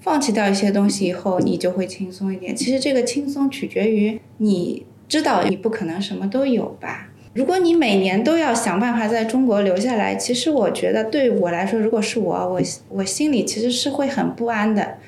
[0.00, 2.54] 放弃掉一些东西以后，你就会轻松一点。
[2.54, 7.08] 其实这个轻松取决于你知道你不可能什么都有吧。
[7.34, 14.98] 如果你每年都要想办法在中国留下来，其实我觉得对我来说，如果是我，我我心里其实是会很不安的，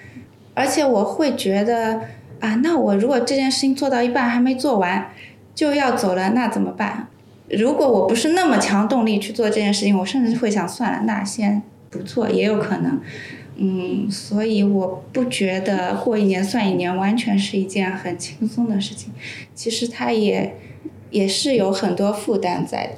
[0.53, 2.01] 而且我会觉得
[2.41, 5.13] 啊，那我如果这件事情做到一半还没做完，
[5.55, 7.07] 就要走了，那怎么办？
[7.49, 13.01] 如果我不是那么强动力去做这件事情，我甚至会想算了，那先不做也有可能。
[13.59, 19.13] 嗯，所以我不觉得过一年算一年完全是一件很轻松的事情，
[19.55, 20.57] 其实它也
[21.11, 22.93] 也是有很多负担在的。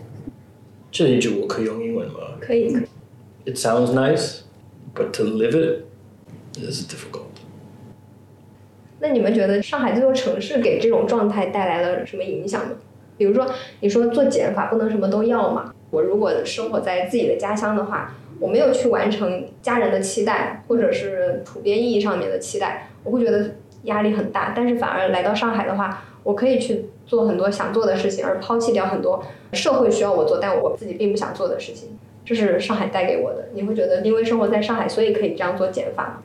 [0.91, 2.75] 这一句我可以用英文吗可以
[3.45, 4.41] ，？It sounds nice,
[4.95, 5.85] but to live it
[6.59, 7.23] is difficult.
[9.01, 12.73] 那你们觉得上海这座城市给这种状态带来了什么影响吗？
[13.17, 13.49] 比如说，
[13.81, 15.73] 你说做减法不能什么都要嘛？
[15.91, 24.53] 我如果生活在自己的家乡的话，我没有去完成家人的期待，或者是普遍意义上面的期待，我会觉得压力很大。
[24.55, 31.99] 但是反而来到上海的话，我可以去做很多想做的事情，而抛弃掉很多社会需要我做但我自己并不想做的事情。
[32.24, 33.49] 这是上海带给我的。
[33.55, 36.22] 你会觉得因为生活在上海，所以可以这样做减法吗？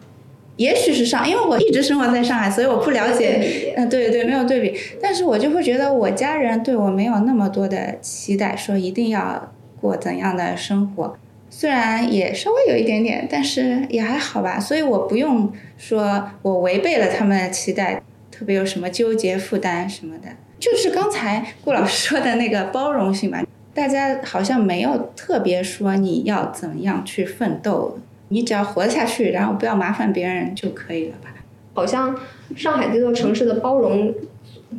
[0.57, 3.39] 也许是上，因为我一直生活在上海，所以我不了解。
[3.39, 3.73] 解。
[3.75, 9.51] 嗯，对对，没有对比，但是我就会觉得我家人对我没有那么多的期待，说一定要
[9.81, 11.17] 过怎样的生活。
[11.55, 18.01] 虽然也稍微有一点点，但是也还好吧，所以我不用说我违背了他们的期待，
[18.31, 20.29] 特别有什么纠结负担什么的。
[20.59, 27.99] 就是刚才顾老师说的那个包容性吧，大家好像没有特别说你要怎样去奋斗，
[28.29, 31.29] 你只要活下去，然后不要麻烦别人就可以了吧。
[31.75, 32.19] 好像
[32.55, 34.11] 上海这座城市的包容，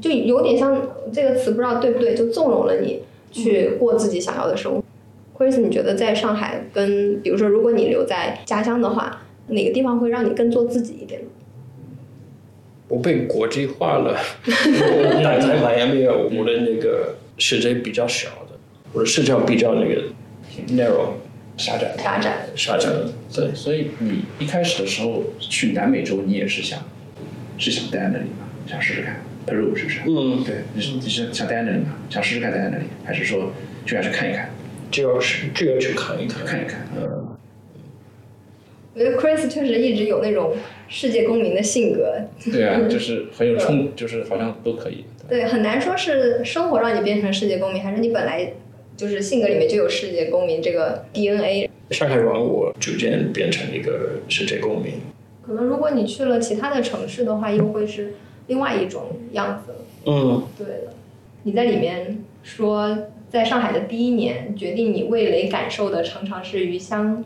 [0.03, 0.77] 就有点像
[1.13, 3.01] 这个词，不知道对不对，就纵容了你
[3.31, 4.83] 去过自己想要的生活。
[5.37, 11.21] Chris，你觉得在上海跟，比如说，如果你留在家乡的话，哪个地方会让你更做自己一点？
[12.87, 14.17] 我被国际化了，
[14.47, 18.59] 我待在迈阿密，我的那个世界比较小的，
[18.93, 20.03] 我的视角比较那个
[20.69, 21.15] narrow
[21.57, 21.97] 狭窄。
[21.99, 22.47] 狭窄。
[22.55, 22.89] 狭窄，
[23.35, 23.53] 对。
[23.55, 26.79] 所以你一开始的时候去南美洲，你也是想
[27.59, 28.47] 是想待在那里吗？
[28.69, 30.01] 想试试看，Peru 是不是？
[30.07, 31.97] 嗯，对，你是你是想待在那里吗？
[32.09, 33.51] 想试试看待在那里，还是说
[33.85, 34.51] 就想去看一看？
[34.95, 36.87] 就要是就要去看一看，看一看。
[36.97, 37.37] 嗯，
[38.95, 40.55] 我觉得 Chris 确实一直有那种
[40.89, 42.15] 世界公民的性格，
[42.53, 45.05] 对啊， 就是很有冲，就是好像都可以。
[45.29, 48.53] 对，很难说是生活让你变成世界公民，还是你本来
[48.97, 51.69] 就是性格里面就有世界公民这个 DNA。
[51.91, 54.95] 上海让我逐渐变成一个世界公民。
[55.45, 58.15] 可能如果你去了其他的城市的话，又会是
[58.47, 59.75] 另外一种样子。
[60.07, 60.95] 嗯，对的。
[61.43, 62.97] 你在里面说，
[63.35, 67.25] 在上海的第一年，决定你味蕾感受的常常是鱼香、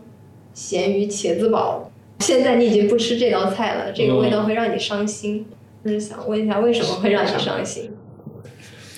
[0.55, 1.93] 咸鱼、茄子煲。
[2.21, 5.45] 现在你已经不吃这道菜了，这个味道会让你伤心。
[5.85, 7.91] 就是想问一下，为什么会让你伤心？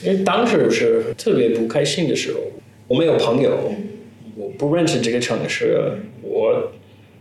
[0.04, 2.38] 因为当时是特别不开心的时候，
[2.86, 3.72] 我没有朋友，
[4.36, 6.70] 我不认识这个城市，我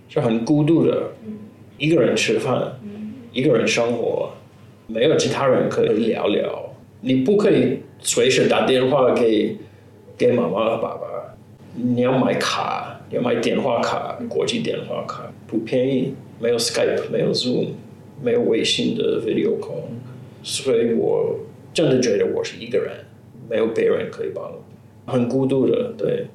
[0.08, 1.14] 是很孤独的，
[1.80, 2.80] 一个人吃饭，
[3.34, 4.34] 一个人生活，
[4.86, 6.76] 没有其他人可以聊聊。
[7.02, 9.58] 你不可以随时打电话给
[10.20, 11.34] 给妈妈和爸爸，
[11.76, 17.70] 你要买卡，要买电话卡，国际电话卡不便宜，没有 Skype，没有 Zoom，
[18.22, 19.84] 没有微信的 video call，
[20.44, 21.40] 所以我
[21.74, 22.92] 真的觉得我是一个人，
[23.50, 24.62] 没有别人可以帮我，
[25.10, 26.28] 很孤独的，对，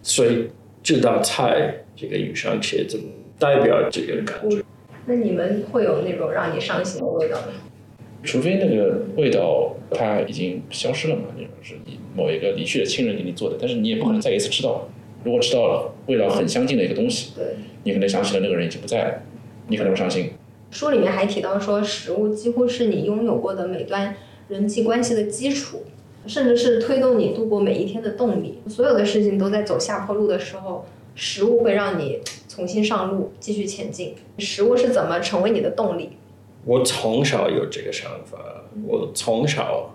[0.00, 0.48] 所以
[0.80, 3.00] 这道菜这个鱼香茄子
[3.36, 4.62] 代表这个感觉。
[5.06, 7.46] 那你们会有那种让你伤心的味道吗？
[8.24, 14.88] 除非那个味道它已经消失了嘛，那种是你某一个离去的亲人给你做的，但是你也不可能再一次吃到。
[15.22, 17.44] 如果吃到了味道很相近的一个东西，对。
[17.84, 19.22] 你可能想起了那个人已经不在了，
[19.68, 20.30] 你可能会伤心。
[20.70, 24.16] 书里面还提到说，食物几乎是你拥有过的每段
[24.48, 25.82] 人际关系的基础，
[26.26, 28.58] 甚至是推动你度过每一天的动力。
[28.68, 34.14] 所有的事情都在走下坡路的时候，食物会让你重新上路，继续前进。
[34.38, 36.10] 食物是怎么成为你的动力？
[36.64, 38.38] 我从小有这个想法，
[38.86, 39.94] 我从小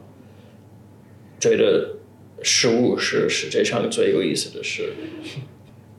[1.40, 1.96] 觉得
[2.42, 4.94] 食物是世界上最有意思的事。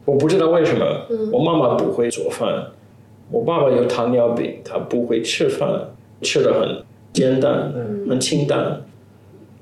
[0.04, 2.66] 我不知道为什么，我妈妈不会做饭，
[3.30, 5.90] 我爸爸有糖尿病，他不会吃饭，
[6.22, 7.72] 吃的很简单，
[8.08, 8.82] 很清淡，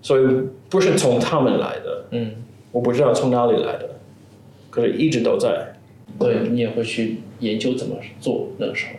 [0.02, 0.24] 所以
[0.70, 2.04] 不是从他们来的。
[2.11, 2.32] 嗯，
[2.70, 3.90] 我不知道从哪里来的，
[4.70, 5.74] 可是一直都在。
[6.18, 8.92] 对你也会去研究怎么做那个时候。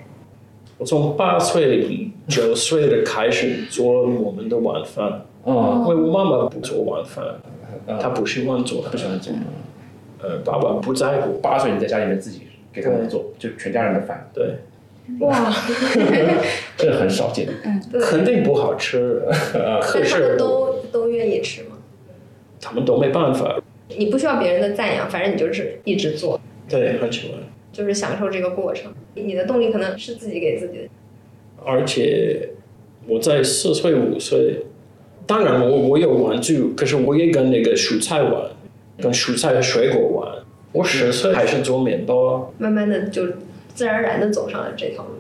[0.80, 7.26] 我从八岁、九岁的开始做我们的晚饭，哦，因为我妈妈不做晚饭，
[8.02, 9.34] 她不喜欢做，不喜欢做。
[10.22, 11.34] 呃，爸爸不在乎。
[11.40, 14.56] 八岁你在家里面自己给他们做，就全家人的饭，对，
[15.20, 15.54] 哇，
[16.78, 17.46] 这很少见。
[17.92, 19.22] 对，肯定不好吃，
[19.82, 21.76] 可是他们是都都愿意吃吗？
[22.62, 23.62] 他们都没办法。
[23.98, 27.38] 你不需要别人的赞扬，反正你就是一直做，对，很喜欢。
[27.72, 28.94] 就是享受这个过程。
[29.16, 30.84] 你的动力可能是自己给自己的。
[31.66, 32.50] 而且
[33.08, 34.66] 我在四岁五岁，
[35.26, 38.52] 当然我我有玩具，可是我也跟那个蔬菜玩，
[38.98, 40.36] 跟蔬菜和水果玩。
[40.72, 43.26] 我十岁还是做面包，慢慢的就
[43.74, 45.12] 自然而然的走上了这条路。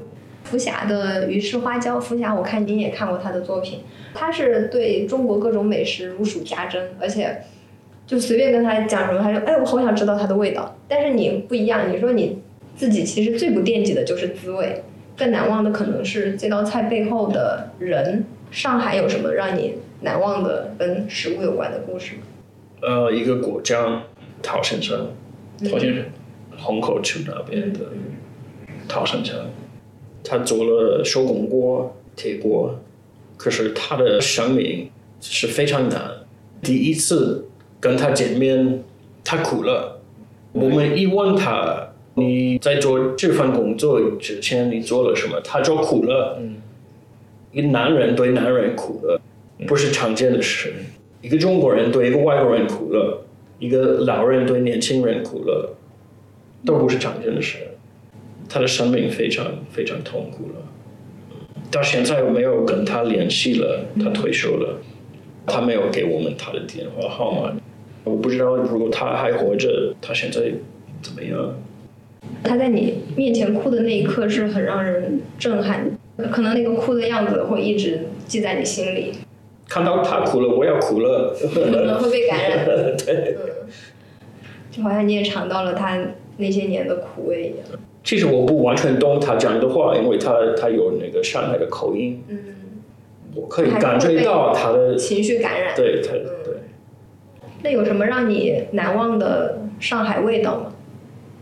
[0.43, 3.79] 福霞的鱼翅花椒，福霞我看您也看过他的作品，
[4.13, 7.41] 他是对中国各种美食如数家珍，而且
[8.09, 10.75] 就随便跟他讲什么，他就哎我好想知道它的味道。
[10.87, 12.39] 但是你不一样，你说你
[12.75, 14.81] 自己其实最不惦记的就是滋味，
[15.15, 18.25] 更难忘的可能是这道菜背后的人。
[18.49, 22.21] 上海有什么让你难忘的跟食物有关的故事吗？
[22.81, 24.01] 呃，一个果酱，
[24.41, 25.11] 陶先生，
[25.69, 26.05] 陶先生，
[26.57, 27.81] 虹口区那边的
[28.87, 29.35] 陶先生，
[30.23, 32.79] 他做了手工锅、铁锅，
[33.37, 34.89] 可是他的生命
[35.21, 36.01] 是非常难。
[36.63, 37.48] 第一次
[37.79, 38.83] 跟他见面，
[39.23, 40.01] 他哭了。
[40.51, 45.39] 我们一问他你在做这份工作之前你做了什么？
[45.41, 46.41] 他做苦了，
[47.51, 49.21] 一个男人对男人苦了，
[49.67, 50.73] 不是常见的事。
[51.21, 53.25] 一个中国人对一个外国人苦了，
[53.59, 55.75] 一个老人对年轻人苦了，
[56.65, 57.57] 都不是常见的事。
[58.47, 60.65] 他的生命非常非常痛苦了。
[61.69, 64.77] 到现在我没有跟他联系了，他退休了，
[65.45, 67.55] 他没有给我们他的电话号码。
[68.09, 70.51] 我不知道如果他还活着，他现在
[71.01, 71.55] 怎么样？
[72.43, 75.91] 他在你面前哭的那一刻是很让人震撼，
[76.31, 79.13] 可能那个哭的样子会一直记在你心里，
[79.67, 81.35] 看到他哭了，我要哭了。
[81.53, 82.65] 可能会被感染。
[82.97, 83.69] 对，嗯，
[84.71, 85.99] 就好像你也尝到了他
[86.37, 87.79] 那些年的苦味一样。
[88.03, 92.37] 其实我不完全懂他讲的话，因为他他有那个上海的口音，嗯，
[93.35, 95.75] 我可以感觉到他的情绪感染。
[95.75, 96.23] 对他对。
[97.61, 100.73] 那有什么让你难忘的上海味道吗？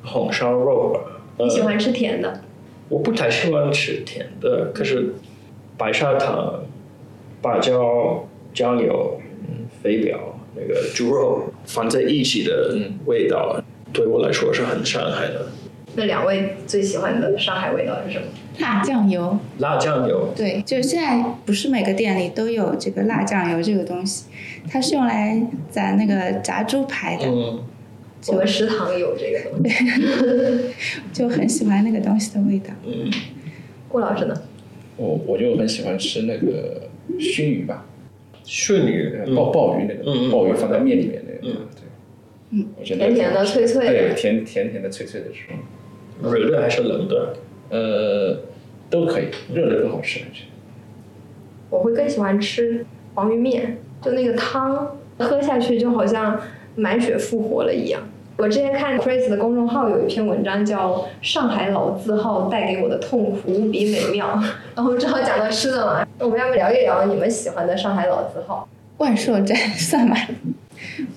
[0.04, 1.22] 红烧肉吧。
[1.40, 2.42] 你喜欢吃甜的？
[2.90, 5.14] 我不太喜欢吃甜的，可是
[5.78, 6.64] 白砂糖、
[7.42, 9.20] 芭蕉、酱油、
[9.84, 10.18] 肥膘
[10.56, 13.62] 那个猪肉放在一起的味道，
[13.92, 15.48] 对我来说是很上海的。
[15.98, 18.28] 那两位最喜欢的上海味道是什么？
[18.60, 19.36] 辣酱油。
[19.58, 20.32] 辣酱油。
[20.36, 24.26] 对，就是现在不是每个店里都有这个辣酱油这个东西，
[24.70, 25.42] 它是用来
[25.72, 27.26] 咱那个炸猪排的。
[27.26, 27.64] 嗯。
[28.28, 30.74] 我们食堂有这个东西。
[31.12, 32.72] 就很喜欢那个东西的味道。
[32.86, 33.12] 嗯。
[33.90, 34.40] 顾老师呢？
[34.98, 36.84] 我我就很喜欢吃那个
[37.20, 37.88] 熏鱼吧。
[38.44, 39.20] 熏鱼。
[39.36, 41.54] 鲍鲍鱼那个，鲍鱼放在面里面那个。
[41.54, 41.68] 嗯。
[41.74, 41.82] 对。
[42.52, 42.68] 嗯。
[42.84, 43.92] 甜甜的，脆脆的。
[43.92, 45.58] 对，甜甜甜的，脆脆的这种。
[46.24, 47.34] 热的还是冷的？
[47.70, 48.38] 呃，
[48.90, 50.22] 都可以，热的更好吃。
[51.70, 56.40] 我会更喜欢吃黄鱼面，就那个汤喝下去就好像
[56.76, 58.02] 满血复活了一样。
[58.38, 64.28] 我之前看 Chris 的公众号有一篇文章叫《上海老字号带给我的痛苦无比美妙》，
[64.76, 68.70] 然后正好讲到吃的嘛，我们要不聊一聊你们喜欢的上海老字号？
[68.98, 70.16] 万寿斋算吗？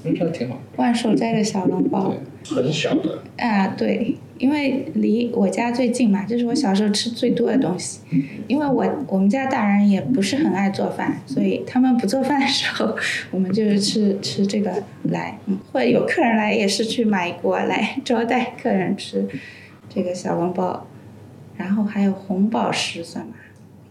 [0.05, 0.59] 嗯，这挺好。
[0.77, 2.15] 万寿斋的小笼包，
[2.49, 3.19] 很小的。
[3.37, 4.17] 啊，对。
[4.41, 8.01] 因为离我家最近嘛，这是我小时候吃最多的东西。
[8.49, 12.97] 因为我我们家大人也不是很爱做饭，所以他们不做饭的时候，
[13.31, 15.39] 我们就是吃吃这个来。
[15.45, 19.29] 嗯，或者有客人来，也是去买一锅来招待客人吃
[19.89, 20.87] 这个小笼包。
[21.59, 23.35] 然后还有红宝石算吗？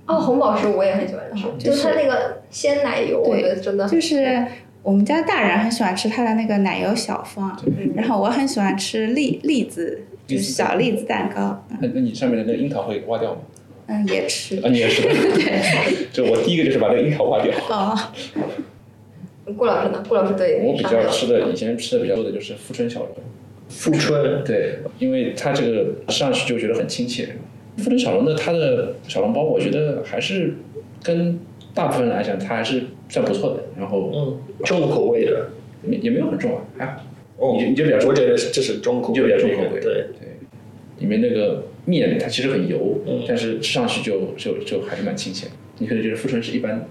[0.08, 4.44] 哦，红宝石我也很喜欢吃，就是它那个鲜奶油，我觉得真的就是。
[4.82, 7.56] 我们家大人很喜欢吃它的那个奶油小方，
[7.96, 10.04] 然后我很喜欢吃栗栗子，
[10.36, 11.66] 就是小栗子蛋糕。
[11.82, 13.42] 那那你上面的那个樱桃会挖掉吗？
[13.88, 14.58] 嗯，也吃。
[14.58, 15.02] 啊，你也吃。
[15.08, 16.08] 对。
[16.14, 17.54] 就我第一个就是把那个樱桃挖掉。
[17.70, 17.98] 哦。
[19.58, 20.04] 顾老师呢？
[20.08, 20.62] 顾老师对。
[20.64, 23.10] 我比较吃的，以前吃的比较多的就是富春小笼。
[23.68, 24.44] 富春。
[24.44, 27.36] 对，因为它这个吃上去就觉得很亲切。
[27.78, 30.56] 富春小笼的它的小笼包，我觉得还是
[31.04, 31.40] 跟。
[31.72, 33.64] 大部分人来讲，它还是算不错的。
[33.78, 35.50] 然后，嗯，重口味的，
[35.88, 37.02] 也也没有很重啊，还好。
[37.40, 39.80] 哦，你你就比较，我觉得这是中口，就比较重口味。
[39.80, 40.30] 对对。
[41.00, 45.50] 里面那个面它其实很油，但是吃上去就就就还是蛮清鲜。
[45.78, 46.86] 你可能觉得富春是一般，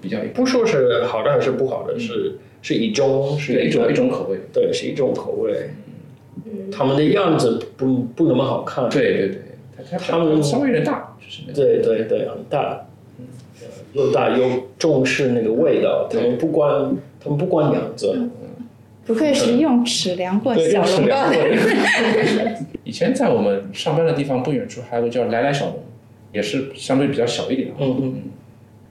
[0.00, 5.70] 比较不说是好的还是不好的，是是一种是一种一种口味，对，是一种口味。
[6.44, 6.70] 嗯。
[6.70, 8.88] 他们的样子不不那么好看。
[8.88, 12.86] 对对对，他们稍微有点大，就是那对对对，很大。
[13.92, 14.48] 又大又
[14.78, 18.06] 重视那个味道，他们不关他们不关样子，
[19.06, 22.66] 不愧是用尺量过小笼包的人。
[22.84, 25.78] 以前在我们上班的地方不远处还有个叫来来小笼，
[26.32, 27.72] 也是相对比较小一点。
[27.78, 28.22] 嗯嗯，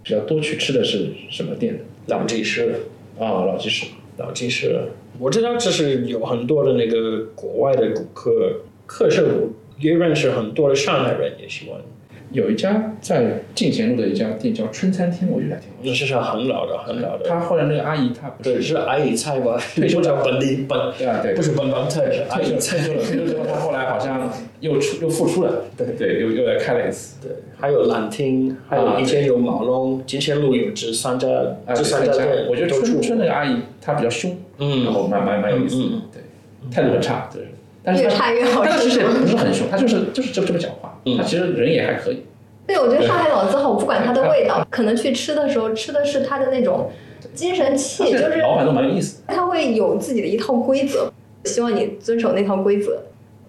[0.03, 1.79] 比较多去吃的是什么店？
[2.07, 2.73] 老技师。
[3.19, 3.85] 啊，老技师，
[4.17, 4.73] 老技师。
[5.19, 11.77] 我知道这是有很多的那个国外的顾客，客是也认识很多的上海人，也喜欢。
[12.31, 15.77] 有一家在进贤路的一家店叫春餐厅，我觉得还挺好。
[15.81, 17.27] 那是很老的，很老的。
[17.27, 19.59] 他后来那个阿姨，她不是是阿姨菜吧？
[19.75, 22.77] 退休叫本地本，对啊对，不是本帮菜，是阿姨菜。
[22.77, 27.15] 退休了，退休之后他后来好像又出又复出了，对对，又又来开了一次。
[27.19, 31.27] 对，还有兰亭，还有以前有马龙，金贤路有这三家，
[31.69, 32.45] 这三家店。
[32.47, 35.77] 我觉得春春那个阿姨她比较凶，嗯，然后蛮蛮蛮有意思，
[36.13, 36.21] 对，
[36.71, 37.43] 态度很差，对。
[37.91, 38.69] 越差越好吃。
[38.69, 40.78] 但其实也不是很凶，她就是就是这这么讲话，
[41.17, 42.25] 他其实人也还可以。
[42.67, 46.91] 对，我觉得上海老字号，我不管它的味道，可能去吃的时候吃的是它的那种
[47.33, 49.23] 精神气，就是老板都蛮有意思。
[49.27, 51.11] 他会有自己的一套规则，
[51.45, 53.01] 希望你遵守那套规则，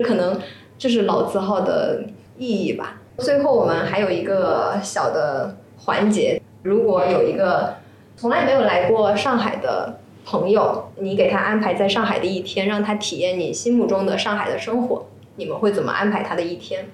[0.03, 0.41] 可能
[0.79, 2.03] 这是老字号的
[2.39, 3.03] 意义吧。
[3.19, 7.75] 最后我们还有一个小的环节，如果有一个
[8.17, 15.07] 从来没有来过上海的朋友，你给他安排在上海的一天，让他体验你心目中的上海的生活。
[15.37, 16.87] 你们会怎么安排他的一天？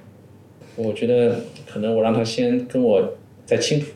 [0.77, 3.87] 我觉得可能我让他先跟我在青浦，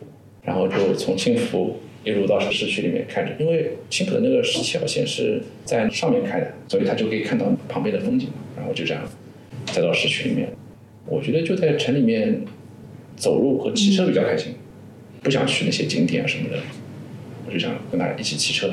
[0.42, 8.28] 然后就从青浦一路到市区里面看着，因为青浦的那个十七号线是在上面开的，所以他就可以看到旁边的风景。
[8.56, 9.02] 然后就这样
[9.66, 10.48] 再到市区里面，
[11.06, 12.42] 我觉得就在城里面
[13.16, 14.54] 走路和骑车比较开心，
[15.22, 16.58] 不想去那些景点啊什么的，
[17.46, 18.70] 我就想跟他一起骑车，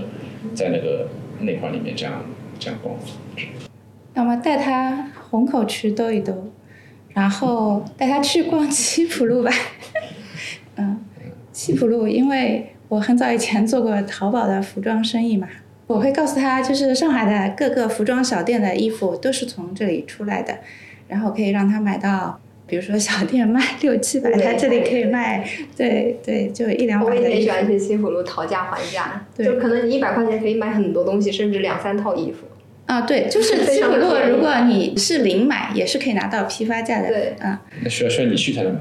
[0.53, 1.07] 在那个
[1.39, 2.25] 内环里面这样
[2.59, 2.97] 这样逛。
[4.13, 6.51] 要么带他虹口区兜一兜，
[7.17, 9.51] 然后带他去逛 七浦路吧。
[10.75, 11.03] 嗯，
[11.51, 15.47] 七浦路，因为我很早以前做过淘宝的服装生意嘛，
[15.87, 20.59] 我会告诉他，就是上海的各个服装小店的衣服都是从这里出来的，
[21.07, 25.43] 然后可以让他买到，比如说小店卖六七百，对他这里可以卖，
[25.75, 27.39] 对对，就一两我也百的衣服。
[27.39, 32.45] 挺喜欢去西湖路讨价还价，对就可能你一百块钱可以买很多东西，甚至两三套衣服。
[32.87, 37.07] 啊，对，就是非七浦路，常便宜如果你是零买，也是可以拿到批发价的。
[37.09, 37.61] 对啊。
[37.83, 38.79] 那需要需要你去才能买。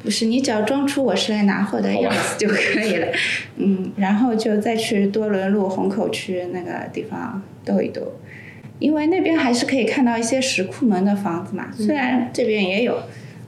[0.00, 3.08] 不是，你只要装出我是来拿货的样子就可以了。
[3.58, 8.00] 嗯，然后就再去多伦路虹口区那个地方兜一兜，
[8.78, 11.66] 因为那边还是可以看到一些石库门的房子嘛。
[11.76, 12.96] 虽然这边也有，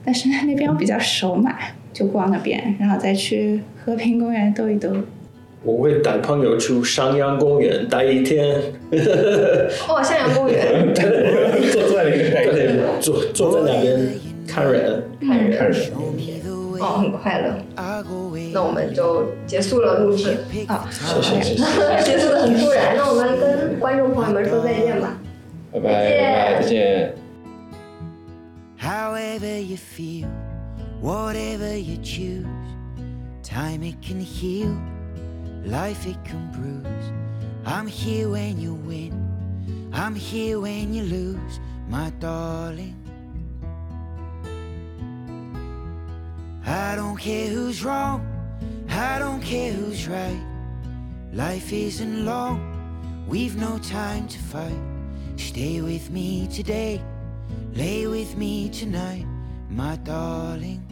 [0.03, 1.57] 但是那边我比较熟嘛，
[1.93, 4.93] 就逛那边，然后再去和平公园兜一兜。
[5.63, 8.59] 我会带朋友去商阳公园待一天，
[9.87, 10.91] 哦，襄阳公园
[11.71, 14.09] 坐坐在那个对，坐坐在那边
[14.47, 15.03] 看人。
[15.21, 15.91] 看人，看人。
[16.79, 17.53] 哦，很快乐。
[18.53, 20.35] 那我们就结束了录制，
[20.67, 21.63] 啊，谢谢谢谢。
[22.03, 22.95] 结束的很突然。
[22.97, 25.15] 那我们跟观众朋友们说再见吧。
[25.71, 27.13] 拜拜拜拜，再见。
[28.79, 30.25] However you feel,
[31.03, 32.47] whatever you choose,
[33.43, 34.73] time it can heal,
[35.63, 37.11] life it can bruise.
[37.65, 39.13] I'm here when you win,
[39.93, 42.97] I'm here when you lose, my darling.
[46.65, 48.25] I don't care who's wrong,
[48.89, 50.41] I don't care who's right.
[51.33, 54.81] Life isn't long, we've no time to fight.
[55.37, 57.01] Stay with me today.
[57.73, 59.25] Lay with me tonight,
[59.69, 60.90] my darling.